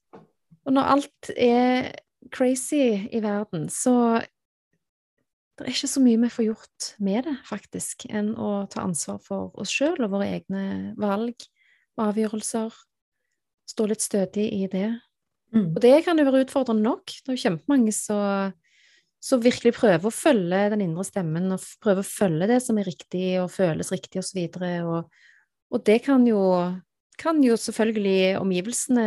Og 0.64 0.74
når 0.74 0.90
alt 0.96 1.30
er 1.36 1.92
crazy 2.34 2.80
i 3.12 3.20
verden, 3.22 3.68
så 3.70 4.22
det 5.54 5.68
er 5.68 5.70
ikke 5.70 5.90
så 5.92 6.02
mye 6.02 6.22
vi 6.24 6.32
får 6.34 6.46
gjort 6.48 6.88
med 7.06 7.28
det, 7.28 7.36
faktisk, 7.46 8.08
enn 8.10 8.32
å 8.34 8.64
ta 8.70 8.82
ansvar 8.82 9.20
for 9.22 9.52
oss 9.60 9.70
sjøl 9.70 10.00
og 10.02 10.16
våre 10.16 10.32
egne 10.40 10.94
valg 10.98 11.46
og 11.94 12.08
avgjørelser. 12.08 12.74
Stå 13.68 13.86
litt 13.88 14.04
stødig 14.04 14.46
i 14.52 14.66
det. 14.70 14.90
Mm. 15.54 15.70
Og 15.70 15.80
det 15.82 15.94
kan 16.04 16.18
jo 16.18 16.26
være 16.26 16.44
utfordrende 16.44 16.84
nok. 16.84 17.06
Det 17.06 17.30
er 17.30 17.36
jo 17.36 17.44
kjempemange 17.44 17.94
som 17.94 19.42
virkelig 19.44 19.74
prøver 19.78 20.10
å 20.10 20.14
følge 20.14 20.64
den 20.74 20.82
indre 20.84 21.06
stemmen, 21.06 21.52
og 21.54 21.62
prøver 21.82 22.02
å 22.02 22.08
følge 22.08 22.50
det 22.50 22.60
som 22.64 22.80
er 22.80 22.88
riktig 22.90 23.28
og 23.40 23.52
føles 23.54 23.92
riktig, 23.94 24.20
og 24.20 24.26
så 24.28 24.38
videre. 24.38 24.72
Og, 24.84 25.22
og 25.72 25.84
det 25.86 26.00
kan 26.04 26.26
jo, 26.28 26.42
kan 27.20 27.40
jo 27.44 27.56
selvfølgelig 27.60 28.36
omgivelsene 28.40 29.06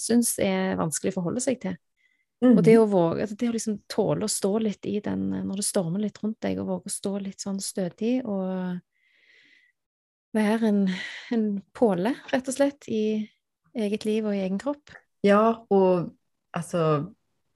synes 0.00 0.36
er 0.42 0.76
vanskelig 0.80 1.14
å 1.14 1.20
forholde 1.20 1.44
seg 1.44 1.62
til. 1.62 1.78
Mm. 2.44 2.50
Og 2.52 2.60
det 2.66 2.74
mm. 2.76 2.82
å 2.82 2.88
våge, 2.90 3.28
det 3.32 3.48
å 3.48 3.54
liksom 3.54 3.78
tåle 3.88 4.26
å 4.26 4.32
stå 4.32 4.50
litt 4.60 4.84
i 4.90 4.98
den 5.00 5.30
når 5.32 5.62
det 5.62 5.70
stormer 5.70 6.02
litt 6.02 6.20
rundt 6.20 6.42
deg, 6.44 6.60
og 6.60 6.68
våge 6.68 6.90
å 6.90 6.96
stå 6.98 7.14
litt 7.24 7.40
sånn 7.40 7.62
stødig 7.64 8.18
og 8.28 8.76
være 10.36 10.68
en, 10.68 10.82
en 11.32 11.46
påle, 11.72 12.12
rett 12.28 12.50
og 12.50 12.58
slett, 12.58 12.84
i 12.92 13.24
eget 13.76 14.04
liv 14.04 14.26
og 14.26 14.36
i 14.36 14.40
egen 14.44 14.58
kropp. 14.58 14.90
Ja, 15.20 15.66
och 15.70 16.14
alltså 16.50 17.12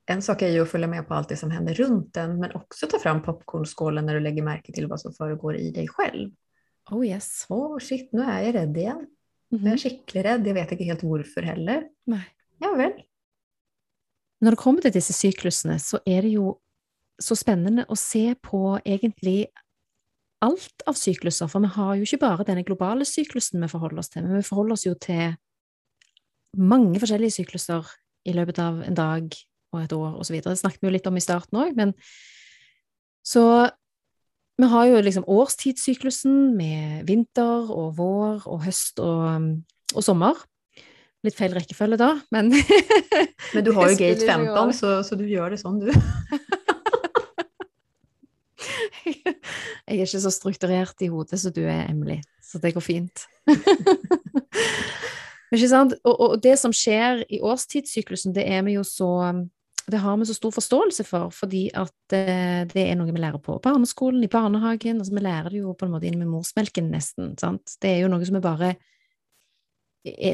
en 0.06 0.22
sak 0.22 0.42
är 0.42 0.48
ju 0.48 0.62
att 0.62 0.70
följa 0.70 0.86
med 0.86 1.08
på 1.08 1.14
allt 1.14 1.28
det 1.28 1.36
som 1.36 1.50
händer 1.50 1.74
runt 1.74 2.16
en, 2.16 2.40
men 2.40 2.52
också 2.54 2.86
ta 2.86 2.98
fram 2.98 3.22
popcornskålen 3.22 4.06
när 4.06 4.14
du 4.14 4.20
lägger 4.20 4.42
märke 4.42 4.72
till 4.72 4.86
vad 4.86 5.00
som 5.00 5.12
föregår 5.12 5.56
i 5.56 5.70
dig 5.70 5.88
själv. 5.88 6.30
Oh 6.90 7.06
yes. 7.06 7.46
Åh 7.48 7.76
oh, 7.76 7.78
shit, 7.78 8.12
nu 8.12 8.22
är 8.22 8.42
jag 8.42 8.54
rädd 8.54 8.76
igen. 8.76 8.96
Mm. 8.96 9.06
Jag 9.48 9.66
är 9.66 9.68
mhm. 9.68 9.78
skicklig 9.78 10.24
rädd, 10.24 10.46
jag 10.46 10.54
vet 10.54 10.72
inte 10.72 10.84
helt 10.84 11.02
varför 11.02 11.42
heller. 11.42 11.88
Nej. 12.04 12.28
Ja 12.58 12.74
väl. 12.74 12.92
Når 14.40 14.50
det 14.50 14.56
kommer 14.56 14.80
til 14.82 14.92
disse 14.92 15.12
syklusene, 15.12 15.76
så 15.78 15.98
er 16.06 16.22
det 16.24 16.30
jo 16.32 16.54
så 17.20 17.36
spennende 17.36 17.84
å 17.88 17.96
se 17.96 18.34
på 18.40 18.78
egentlig 18.84 19.50
alt 20.40 20.84
av 20.88 20.96
sykluser, 20.96 21.50
for 21.52 21.60
vi 21.60 21.68
har 21.74 21.98
jo 21.98 22.06
ikke 22.06 22.22
bare 22.22 22.46
denne 22.48 22.64
globale 22.64 23.04
syklusen 23.04 23.60
vi 23.60 23.68
forholder 23.68 24.00
oss 24.00 24.08
til, 24.08 24.24
men 24.24 24.40
vi 24.40 24.46
forholder 24.46 24.78
oss 24.78 24.86
jo 24.86 24.94
til 24.96 25.34
mange 26.58 27.00
forskjellige 27.02 27.40
sykluser 27.40 27.86
i 28.26 28.34
løpet 28.36 28.58
av 28.62 28.80
en 28.84 28.96
dag 28.96 29.28
og 29.70 29.82
et 29.82 29.92
år 29.94 30.18
osv. 30.20 30.40
Det 30.42 30.58
snakket 30.58 30.82
vi 30.82 30.90
jo 30.90 30.94
litt 30.96 31.08
om 31.08 31.18
i 31.18 31.24
starten 31.24 31.60
òg, 31.62 31.76
men 31.78 31.94
så 33.26 33.70
vi 34.60 34.68
har 34.68 34.86
jo 34.90 35.00
liksom 35.00 35.24
årstidssyklusen 35.30 36.56
med 36.56 37.06
vinter 37.08 37.70
og 37.72 37.94
vår 37.96 38.48
og 38.50 38.64
høst 38.66 39.00
og, 39.00 39.46
og 39.94 40.04
sommer. 40.04 40.34
Litt 41.24 41.36
feil 41.36 41.54
rekkefølge 41.56 41.96
da, 42.00 42.14
men 42.32 42.52
Men 43.54 43.64
du 43.64 43.72
har 43.76 43.90
jo 43.92 43.96
gate 44.00 44.26
15, 44.26 44.72
så, 44.76 45.02
så, 45.04 45.16
du 45.16 45.24
gjør 45.28 45.54
det 45.54 45.60
sånn, 45.60 45.80
du. 45.80 45.88
jeg 49.08 49.24
er 49.86 50.04
ikke 50.04 50.22
så 50.22 50.32
strukturert 50.32 51.04
i 51.04 51.10
hodet 51.12 51.40
som 51.40 51.52
du 51.56 51.62
er, 51.64 51.86
Emily, 51.88 52.20
så 52.44 52.60
det 52.62 52.74
går 52.76 52.84
fint. 52.84 53.26
Og, 55.50 56.14
og, 56.14 56.36
det 56.42 56.56
som 56.60 56.74
skjer 56.74 57.24
i 57.28 57.40
årstidssyklusen, 57.42 58.34
det 58.36 58.44
er 58.46 58.62
vi 58.66 58.76
jo 58.76 58.84
så 58.86 59.10
det 59.90 59.98
har 59.98 60.14
vi 60.20 60.26
så 60.28 60.36
stor 60.36 60.52
forståelse 60.54 61.02
for, 61.08 61.32
fordi 61.34 61.64
at 61.74 62.14
eh, 62.14 62.62
det 62.70 62.84
er 62.84 62.94
noe 62.94 63.10
vi 63.10 63.18
lærer 63.18 63.40
på 63.42 63.56
barneskolen, 63.64 64.22
i 64.22 64.30
barnehagen. 64.30 65.00
altså 65.00 65.16
Vi 65.16 65.24
lærer 65.24 65.50
det 65.50 65.62
jo 65.64 65.72
på 65.74 65.88
en 65.88 65.94
måte 65.96 66.06
inn 66.06 66.18
med 66.20 66.30
morsmelken, 66.30 66.92
nesten. 66.92 67.32
sant? 67.40 67.74
Det 67.82 67.90
er 67.90 68.04
jo 68.04 68.10
noe 68.12 68.22
som 68.28 68.38
vi 68.38 68.44
bare 68.44 68.74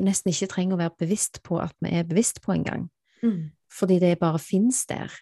nesten 0.05 0.31
ikke 0.31 0.51
trenger 0.51 0.77
å 0.77 0.81
være 0.83 0.99
bevisst 1.01 1.41
på 1.47 1.59
at 1.63 1.75
vi 1.83 1.95
er 1.97 2.07
bevisst 2.07 2.43
på 2.45 2.53
engang. 2.55 2.89
Mm. 3.25 3.57
Fordi 3.73 3.99
det 4.03 4.19
bare 4.21 4.43
fins 4.43 4.85
der. 4.91 5.15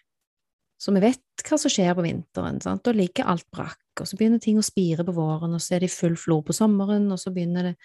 Så 0.77 0.93
vi 0.93 1.01
vet 1.01 1.45
hva 1.47 1.57
som 1.57 1.71
skjer 1.71 1.95
på 1.95 2.03
vinteren. 2.05 2.59
Sant? 2.61 2.83
Da 2.85 2.93
ligger 2.93 3.29
alt 3.31 3.47
brakk, 3.53 3.81
og 3.99 4.09
så 4.09 4.19
begynner 4.19 4.41
ting 4.43 4.59
å 4.59 4.65
spire 4.65 5.05
på 5.07 5.15
våren, 5.15 5.55
og 5.55 5.63
så 5.63 5.75
er 5.75 5.83
det 5.83 5.89
i 5.89 5.95
full 5.95 6.17
flor 6.19 6.43
på 6.45 6.55
sommeren, 6.55 7.07
og 7.13 7.21
så 7.21 7.33
begynner 7.33 7.71
det, 7.71 7.75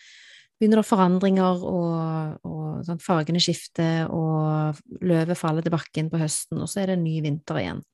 begynner 0.61 0.83
det 0.83 0.88
forandringer, 0.88 1.62
og, 1.64 2.40
og 2.44 2.85
sant, 2.85 3.03
fargene 3.05 3.40
skifter, 3.40 4.11
og 4.12 4.77
løvet 5.01 5.38
faller 5.38 5.64
til 5.64 5.73
bakken 5.73 6.11
på 6.12 6.20
høsten, 6.20 6.61
og 6.61 6.68
så 6.68 6.83
er 6.83 6.90
det 6.90 6.99
en 6.99 7.07
ny 7.07 7.16
vinter 7.25 7.61
igjen. 7.62 7.85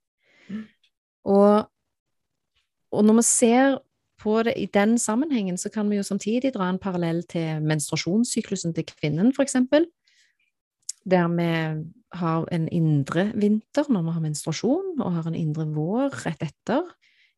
Mm. 0.50 0.64
Og, 1.30 1.68
og 2.90 3.06
når 3.06 3.20
vi 3.20 3.26
ser 3.28 3.78
på 4.22 4.40
det 4.42 4.56
i 4.58 4.66
den 4.72 4.96
sammenhengen, 4.98 5.58
så 5.60 5.70
kan 5.70 5.90
vi 5.90 6.00
jo 6.00 6.06
samtidig 6.06 6.54
dra 6.54 6.70
en 6.72 6.80
parallell 6.82 7.22
til 7.30 7.62
menstruasjonssyklusen 7.62 8.74
til 8.74 8.88
kvinnen, 8.88 9.30
eksempel. 9.40 9.86
Der 11.06 11.28
vi 11.30 11.50
har 12.16 12.46
en 12.52 12.68
indre 12.72 13.30
vinter 13.34 13.86
når 13.92 14.02
vi 14.02 14.14
har 14.16 14.24
menstruasjon, 14.24 14.96
og 14.98 15.12
har 15.12 15.28
en 15.28 15.38
indre 15.38 15.68
vår 15.70 16.16
rett 16.24 16.42
etter. 16.42 16.82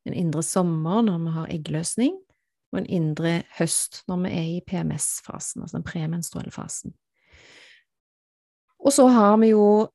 En 0.07 0.17
indre 0.17 0.43
sommer 0.43 1.03
når 1.05 1.19
vi 1.27 1.35
har 1.35 1.53
eggløsning, 1.53 2.14
og 2.73 2.81
en 2.81 2.89
indre 2.99 3.43
høst 3.59 4.03
når 4.09 4.25
vi 4.25 4.33
er 4.39 4.49
i 4.57 4.65
PMS-fasen, 4.67 5.63
altså 5.63 5.79
den 5.79 5.87
premenstruelle 5.87 6.53
fasen. 6.53 6.95
Og 8.79 8.93
så 8.95 9.09
har 9.11 9.37
vi 9.43 9.53
jo 9.53 9.89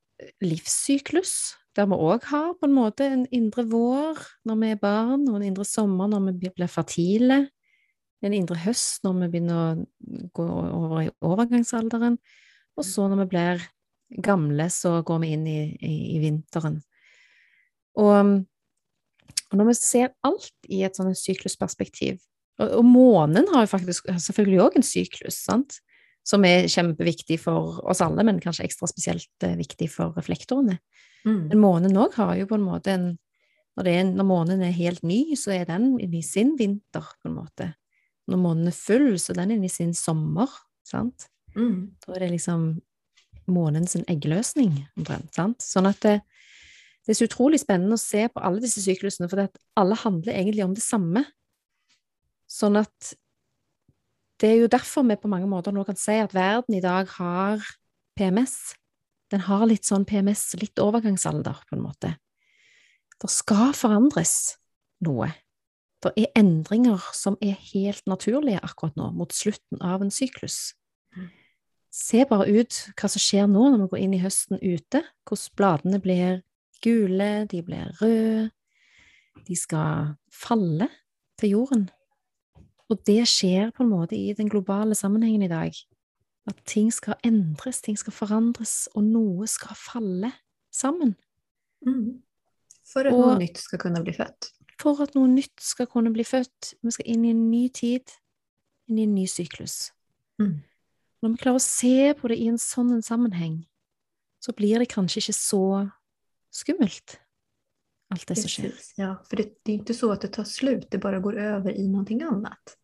livssyklus, 0.43 1.55
der 1.75 1.87
vi 1.89 1.97
òg 1.97 2.25
har 2.29 2.53
på 2.59 2.67
en 2.67 2.75
måte 2.75 3.07
en 3.09 3.25
indre 3.33 3.65
vår 3.69 4.19
når 4.45 4.59
vi 4.61 4.71
er 4.73 4.81
barn, 4.81 5.27
og 5.29 5.39
en 5.39 5.47
indre 5.49 5.65
sommer 5.65 6.09
når 6.11 6.31
vi 6.31 6.49
blir 6.49 6.71
fertile, 6.71 7.45
en 8.23 8.33
indre 8.33 8.57
høst 8.63 9.03
når 9.03 9.23
vi 9.23 9.29
begynner 9.33 9.61
å 9.61 10.27
gå 10.35 10.47
over 10.47 10.99
i 11.03 11.11
overgangsalderen, 11.25 12.17
og 12.77 12.87
så 12.87 13.07
når 13.09 13.23
vi 13.23 13.29
blir 13.33 13.63
gamle, 14.23 14.69
så 14.69 15.01
går 15.05 15.23
vi 15.23 15.31
inn 15.35 15.47
i, 15.49 15.59
i, 15.81 15.93
i 16.15 16.19
vinteren. 16.21 16.79
Og, 17.99 18.13
og, 19.49 19.57
når 19.57 19.69
vi 19.69 19.75
ser 19.77 20.13
alt 20.25 20.69
i 20.69 20.81
et 20.85 20.97
sånt 20.97 21.17
syklusperspektiv 21.19 22.21
og, 22.61 22.83
månen 22.85 23.47
har 23.53 23.65
jo 23.65 23.71
faktisk 23.71 24.11
selvfølgelig 24.11 24.61
òg 24.61 24.77
en 24.77 24.85
syklus, 24.85 25.39
sant? 25.47 25.79
som 26.23 26.45
er 26.47 26.69
kjempeviktig 26.71 27.35
for 27.43 27.81
oss 27.89 27.99
alle, 27.99 28.23
men 28.23 28.37
kanskje 28.39 28.63
ekstra 28.63 28.87
spesielt 28.87 29.43
eh, 29.43 29.57
viktig 29.59 29.89
for 29.91 30.15
reflektorene. 30.15 30.77
Mm. 31.27 31.49
Men 31.49 31.59
månen 31.59 31.99
òg 31.99 32.15
har 32.15 32.37
jo 32.39 32.47
på 32.47 32.55
en 32.55 32.63
måte 32.63 32.93
en 32.93 33.09
når, 33.73 33.89
er, 33.89 34.03
når, 34.05 34.27
månen 34.29 34.61
er 34.61 34.75
helt 34.75 35.01
ny, 35.07 35.33
så 35.39 35.55
er 35.55 35.67
den 35.69 35.95
inne 35.97 36.19
i 36.19 36.25
sin 36.25 36.53
vinter, 36.59 37.07
på 37.21 37.29
en 37.29 37.37
måte. 37.39 37.71
Når 38.29 38.39
månen 38.39 38.69
er 38.69 38.75
full, 38.77 39.15
så 39.19 39.33
er 39.33 39.41
den 39.41 39.55
inne 39.55 39.69
i 39.69 39.73
sin 39.73 39.95
sommer, 39.97 40.51
sant? 40.85 41.27
Mm. 41.57 41.95
Da 42.05 42.13
er 42.13 42.25
det 42.25 42.33
liksom 42.35 42.67
månens 43.49 43.97
eggløsning, 44.05 44.75
omtrent, 44.97 45.33
sant? 45.35 45.65
Sånn 45.65 45.89
at 45.89 45.99
det, 46.05 46.19
det, 47.01 47.15
er 47.15 47.17
så 47.17 47.27
utrolig 47.27 47.63
spennende 47.63 47.97
å 47.97 48.03
se 48.03 48.27
på 48.29 48.43
alle 48.45 48.61
disse 48.63 48.83
syklusene, 48.85 49.29
for 49.31 49.49
alle 49.81 49.99
handler 50.05 50.37
egentlig 50.37 50.67
om 50.67 50.77
det 50.77 50.85
samme. 50.85 51.25
Sånn 52.53 52.77
at 52.77 53.13
det 54.41 54.49
er 54.51 54.59
jo 54.61 54.71
derfor 54.71 55.05
vi 55.07 55.17
på 55.17 55.31
mange 55.31 55.47
måter 55.49 55.73
nå 55.73 55.85
kan 55.87 55.97
si 55.97 56.15
at 56.21 56.35
verden 56.35 56.75
i 56.77 56.83
dag 56.83 57.09
har 57.15 57.63
PMS. 58.17 58.75
Den 59.33 59.45
har 59.47 59.65
litt 59.69 59.87
sånn 59.87 60.05
PMS, 60.05 60.51
litt 60.61 60.81
overgangsalder, 60.81 61.63
på 61.69 61.77
en 61.77 61.85
måte. 61.85 62.11
Det 63.21 63.29
skal 63.31 63.71
forandres 63.77 64.57
noe. 65.05 65.31
Det 66.03 66.11
er 66.19 66.33
endringer 66.37 67.01
som 67.15 67.37
er 67.41 67.55
helt 67.71 68.03
naturlige 68.09 68.61
akkurat 68.65 68.97
nå, 68.99 69.09
mot 69.15 69.31
slutten 69.33 69.81
av 69.81 70.03
en 70.03 70.11
syklus. 70.11 70.75
Se 71.93 72.25
bare 72.27 72.49
ut 72.51 72.79
hva 72.97 73.09
som 73.09 73.21
skjer 73.21 73.47
nå 73.47 73.69
når 73.69 73.85
vi 73.85 73.89
går 73.93 74.03
inn 74.03 74.15
i 74.17 74.21
høsten 74.23 74.59
ute, 74.59 75.03
hvordan 75.29 75.57
bladene 75.57 76.01
blir 76.03 76.41
gule, 76.83 77.45
de 77.47 77.63
blir 77.63 77.93
røde, 78.01 78.49
de 79.47 79.57
skal 79.57 80.15
falle 80.33 80.89
til 81.39 81.55
jorden. 81.55 81.87
Og 82.91 82.99
det 83.07 83.21
skjer 83.29 83.71
på 83.75 83.85
en 83.85 83.91
måte 83.93 84.17
i 84.17 84.33
den 84.37 84.49
globale 84.51 84.95
sammenhengen 84.95 85.45
i 85.45 85.51
dag. 85.51 85.77
At 86.49 86.59
ting 86.67 86.89
skal 86.91 87.15
endres, 87.23 87.79
ting 87.81 87.95
skal 87.99 88.15
forandres, 88.15 88.89
og 88.95 89.05
noe 89.07 89.47
skal 89.47 89.77
falle 89.79 90.33
sammen. 90.73 91.15
Mm. 91.85 92.19
For 92.87 93.07
at 93.07 93.15
og, 93.15 93.23
noe 93.23 93.39
nytt 93.39 93.61
skal 93.63 93.79
kunne 93.79 94.03
bli 94.03 94.15
født. 94.15 94.51
For 94.81 94.99
at 95.05 95.15
noe 95.15 95.31
nytt 95.31 95.63
skal 95.63 95.87
kunne 95.87 96.11
bli 96.13 96.25
født. 96.27 96.73
Vi 96.83 96.91
skal 96.91 97.09
inn 97.15 97.23
i 97.23 97.31
en 97.31 97.47
ny 97.51 97.67
tid, 97.73 98.11
inn 98.91 98.99
i 98.99 99.07
en 99.07 99.15
ny 99.15 99.25
syklus. 99.31 99.93
Mm. 100.41 100.59
Når 101.23 101.31
vi 101.31 101.39
klarer 101.39 101.61
å 101.61 101.63
se 101.63 102.13
på 102.19 102.31
det 102.31 102.41
i 102.43 102.49
en 102.51 102.59
sånn 102.59 102.97
sammenheng, 103.05 103.61
så 104.43 104.51
blir 104.51 104.81
det 104.81 104.91
kanskje 104.91 105.21
ikke 105.21 105.37
så 105.37 105.65
skummelt, 106.53 107.15
allt 108.13 108.27
det 108.29 108.35
som 108.35 108.49
sker. 108.49 108.73
Ja, 108.95 109.23
för 109.29 109.37
det, 109.37 109.49
det, 109.63 109.71
är 109.71 109.75
inte 109.75 109.93
så 109.93 110.11
att 110.11 110.21
det 110.21 110.27
tar 110.37 110.43
slut, 110.43 110.87
det 110.91 110.97
bara 110.97 111.19
går 111.19 111.37
över 111.37 111.71
i 111.71 111.87
någonting 111.87 112.21
annat. 112.21 112.77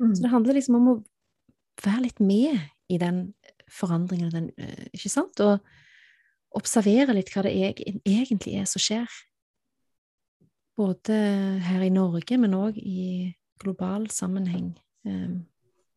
Mm. 0.00 0.14
Så 0.14 0.22
det 0.22 0.28
handler 0.28 0.54
liksom 0.54 0.74
om 0.74 0.88
å 0.90 0.96
være 1.84 2.06
litt 2.06 2.20
med 2.22 2.58
i 2.92 2.98
den 2.98 3.26
forandringen, 3.70 4.30
den, 4.32 4.50
eh, 4.58 4.86
ikke 4.92 5.10
sant? 5.12 5.40
Og 5.40 5.62
observere 6.54 7.16
litt 7.16 7.32
hva 7.34 7.44
det 7.46 7.54
er, 7.54 7.80
egentlig 8.04 8.58
er 8.60 8.68
som 8.70 8.82
skjer. 8.82 9.18
Både 10.78 11.16
her 11.62 11.82
i 11.86 11.92
Norge, 11.94 12.38
men 12.38 12.56
òg 12.58 12.78
i 12.78 13.34
global 13.62 14.08
sammenheng 14.10 14.74
eh, 15.06 15.36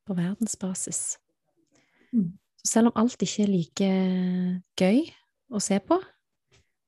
på 0.05 0.17
verdensbasis. 0.17 1.17
Mm. 2.13 2.37
Så 2.61 2.73
selv 2.73 2.91
om 2.91 3.01
alt 3.03 3.21
ikke 3.21 3.43
er 3.45 3.51
like 3.51 3.89
gøy 4.77 5.03
å 5.53 5.61
se 5.63 5.79
på, 5.79 5.99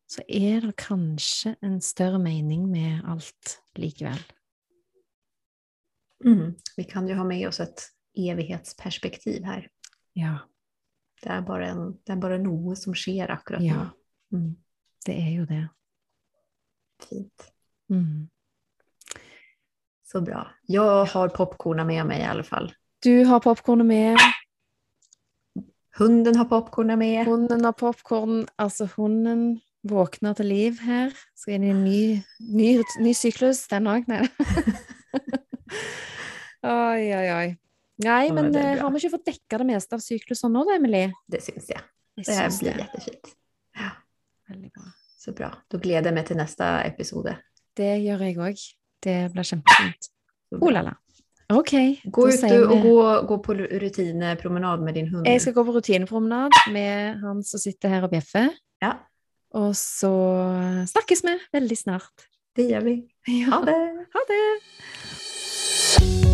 så 0.10 0.22
er 0.28 0.62
det 0.62 0.76
kanskje 0.82 1.56
en 1.62 1.82
større 1.82 2.20
mening 2.20 2.64
med 2.72 3.02
alt 3.08 3.60
likevel. 3.76 4.20
Mm. 6.26 6.56
Vi 6.78 6.84
kan 6.84 7.08
ju 7.08 7.14
ha 7.16 7.24
med 7.24 7.48
oss 7.48 7.60
ett 7.60 7.82
evighetsperspektiv 8.18 9.44
här. 9.44 9.70
Ja, 10.14 10.38
Det 11.22 11.30
är 11.30 11.42
bara, 11.42 11.68
en, 11.68 11.98
det 12.04 12.12
är 12.12 12.16
bara 12.16 12.38
noe 12.38 12.76
som 12.76 12.96
sker 12.96 13.32
akkurat 13.32 13.62
Ja. 13.64 13.90
nu. 14.30 14.38
Mm. 14.38 14.56
det 15.06 15.14
er 15.22 15.30
jo 15.30 15.46
det. 15.46 15.68
Fint. 17.10 17.52
Mm. 17.90 18.30
Så 20.12 20.22
bra. 20.22 20.48
Jag 20.68 21.06
har 21.06 21.30
popcorna 21.30 21.84
med 21.86 22.06
mig 22.06 22.20
i 22.22 22.24
alla 22.26 22.44
fall. 22.44 22.74
Du 23.00 23.24
har 23.26 23.40
popkornet 23.40 23.86
med, 23.86 24.18
Hunden 25.98 26.36
har 26.36 26.46
popcorna 26.46 26.96
med. 26.96 27.26
hunden 27.26 27.66
har 27.66 27.72
popkorn. 27.72 28.48
Altså, 28.56 28.90
hunden 28.96 29.60
våkner 29.88 30.36
til 30.36 30.50
liv 30.52 30.80
her. 30.84 31.14
Skal 31.38 31.56
inn 31.58 31.64
i 31.64 31.72
en 31.74 31.84
ny, 31.86 32.02
ny, 32.40 32.70
ny 33.00 33.14
syklus, 33.16 33.66
den 33.72 33.88
òg. 33.88 34.08
Nei. 34.12 34.26
oi, 36.64 37.04
oi, 37.16 37.28
oi. 37.34 37.50
Nei, 38.00 38.28
Ja, 38.30 38.34
men 38.34 38.52
men 38.52 38.56
eh, 38.56 38.78
har 38.80 38.92
vi 38.94 39.02
ikke 39.02 39.12
fått 39.18 39.26
dekka 39.28 39.58
det 39.60 39.68
meste 39.68 39.98
av 39.98 40.04
syklusen 40.04 40.54
nå, 40.56 40.62
da, 40.68 40.78
Emilie? 40.80 41.10
Det 41.28 41.42
syns 41.44 41.68
jag. 41.72 41.82
Jeg 42.20 42.26
Det 42.30 42.36
syns 42.38 42.60
blir 42.62 42.78
det. 42.78 42.86
jättefint. 42.86 43.34
Ja, 43.76 43.90
Veldig 44.50 44.72
bra. 44.76 44.84
så 45.20 45.32
bra. 45.36 45.50
Då 45.72 45.78
gleder 45.84 46.10
jeg 46.10 46.16
meg 46.16 46.26
til 46.28 46.38
neste 46.40 46.70
episode. 46.88 47.36
Det 47.76 47.92
gjør 48.04 48.24
jeg 48.24 48.38
òg. 48.38 48.64
Det 49.04 49.18
blir 49.34 49.44
kjempefint. 49.44 50.10
Oh 50.62 50.72
la 50.72 50.82
la. 50.82 50.94
OK. 51.50 51.72
Gå 52.14 52.26
da 52.30 52.48
ut 52.56 52.72
og 52.72 52.82
gå, 52.84 52.96
gå 53.28 53.38
på 53.44 53.54
rutinepromenad 53.82 54.82
med 54.86 54.94
din 54.96 55.08
hund. 55.10 55.26
Jeg 55.28 55.42
skal 55.42 55.54
gå 55.54 55.64
på 55.66 55.76
rutinepromenad 55.76 56.52
med 56.72 57.20
han 57.24 57.44
som 57.44 57.60
sitter 57.60 57.90
her 57.90 58.04
og 58.08 58.12
bjeffer. 58.12 58.50
Ja, 58.82 58.94
Og 59.58 59.74
så 59.76 60.12
snakkes 60.92 61.24
vi 61.26 61.34
veldig 61.54 61.78
snart. 61.78 62.28
det 62.56 62.70
gjør 62.70 62.84
vi. 62.86 62.96
Ja. 63.28 63.50
Ha 63.56 63.62
det! 63.66 63.80
Ha 64.14 64.20
det! 64.30 66.29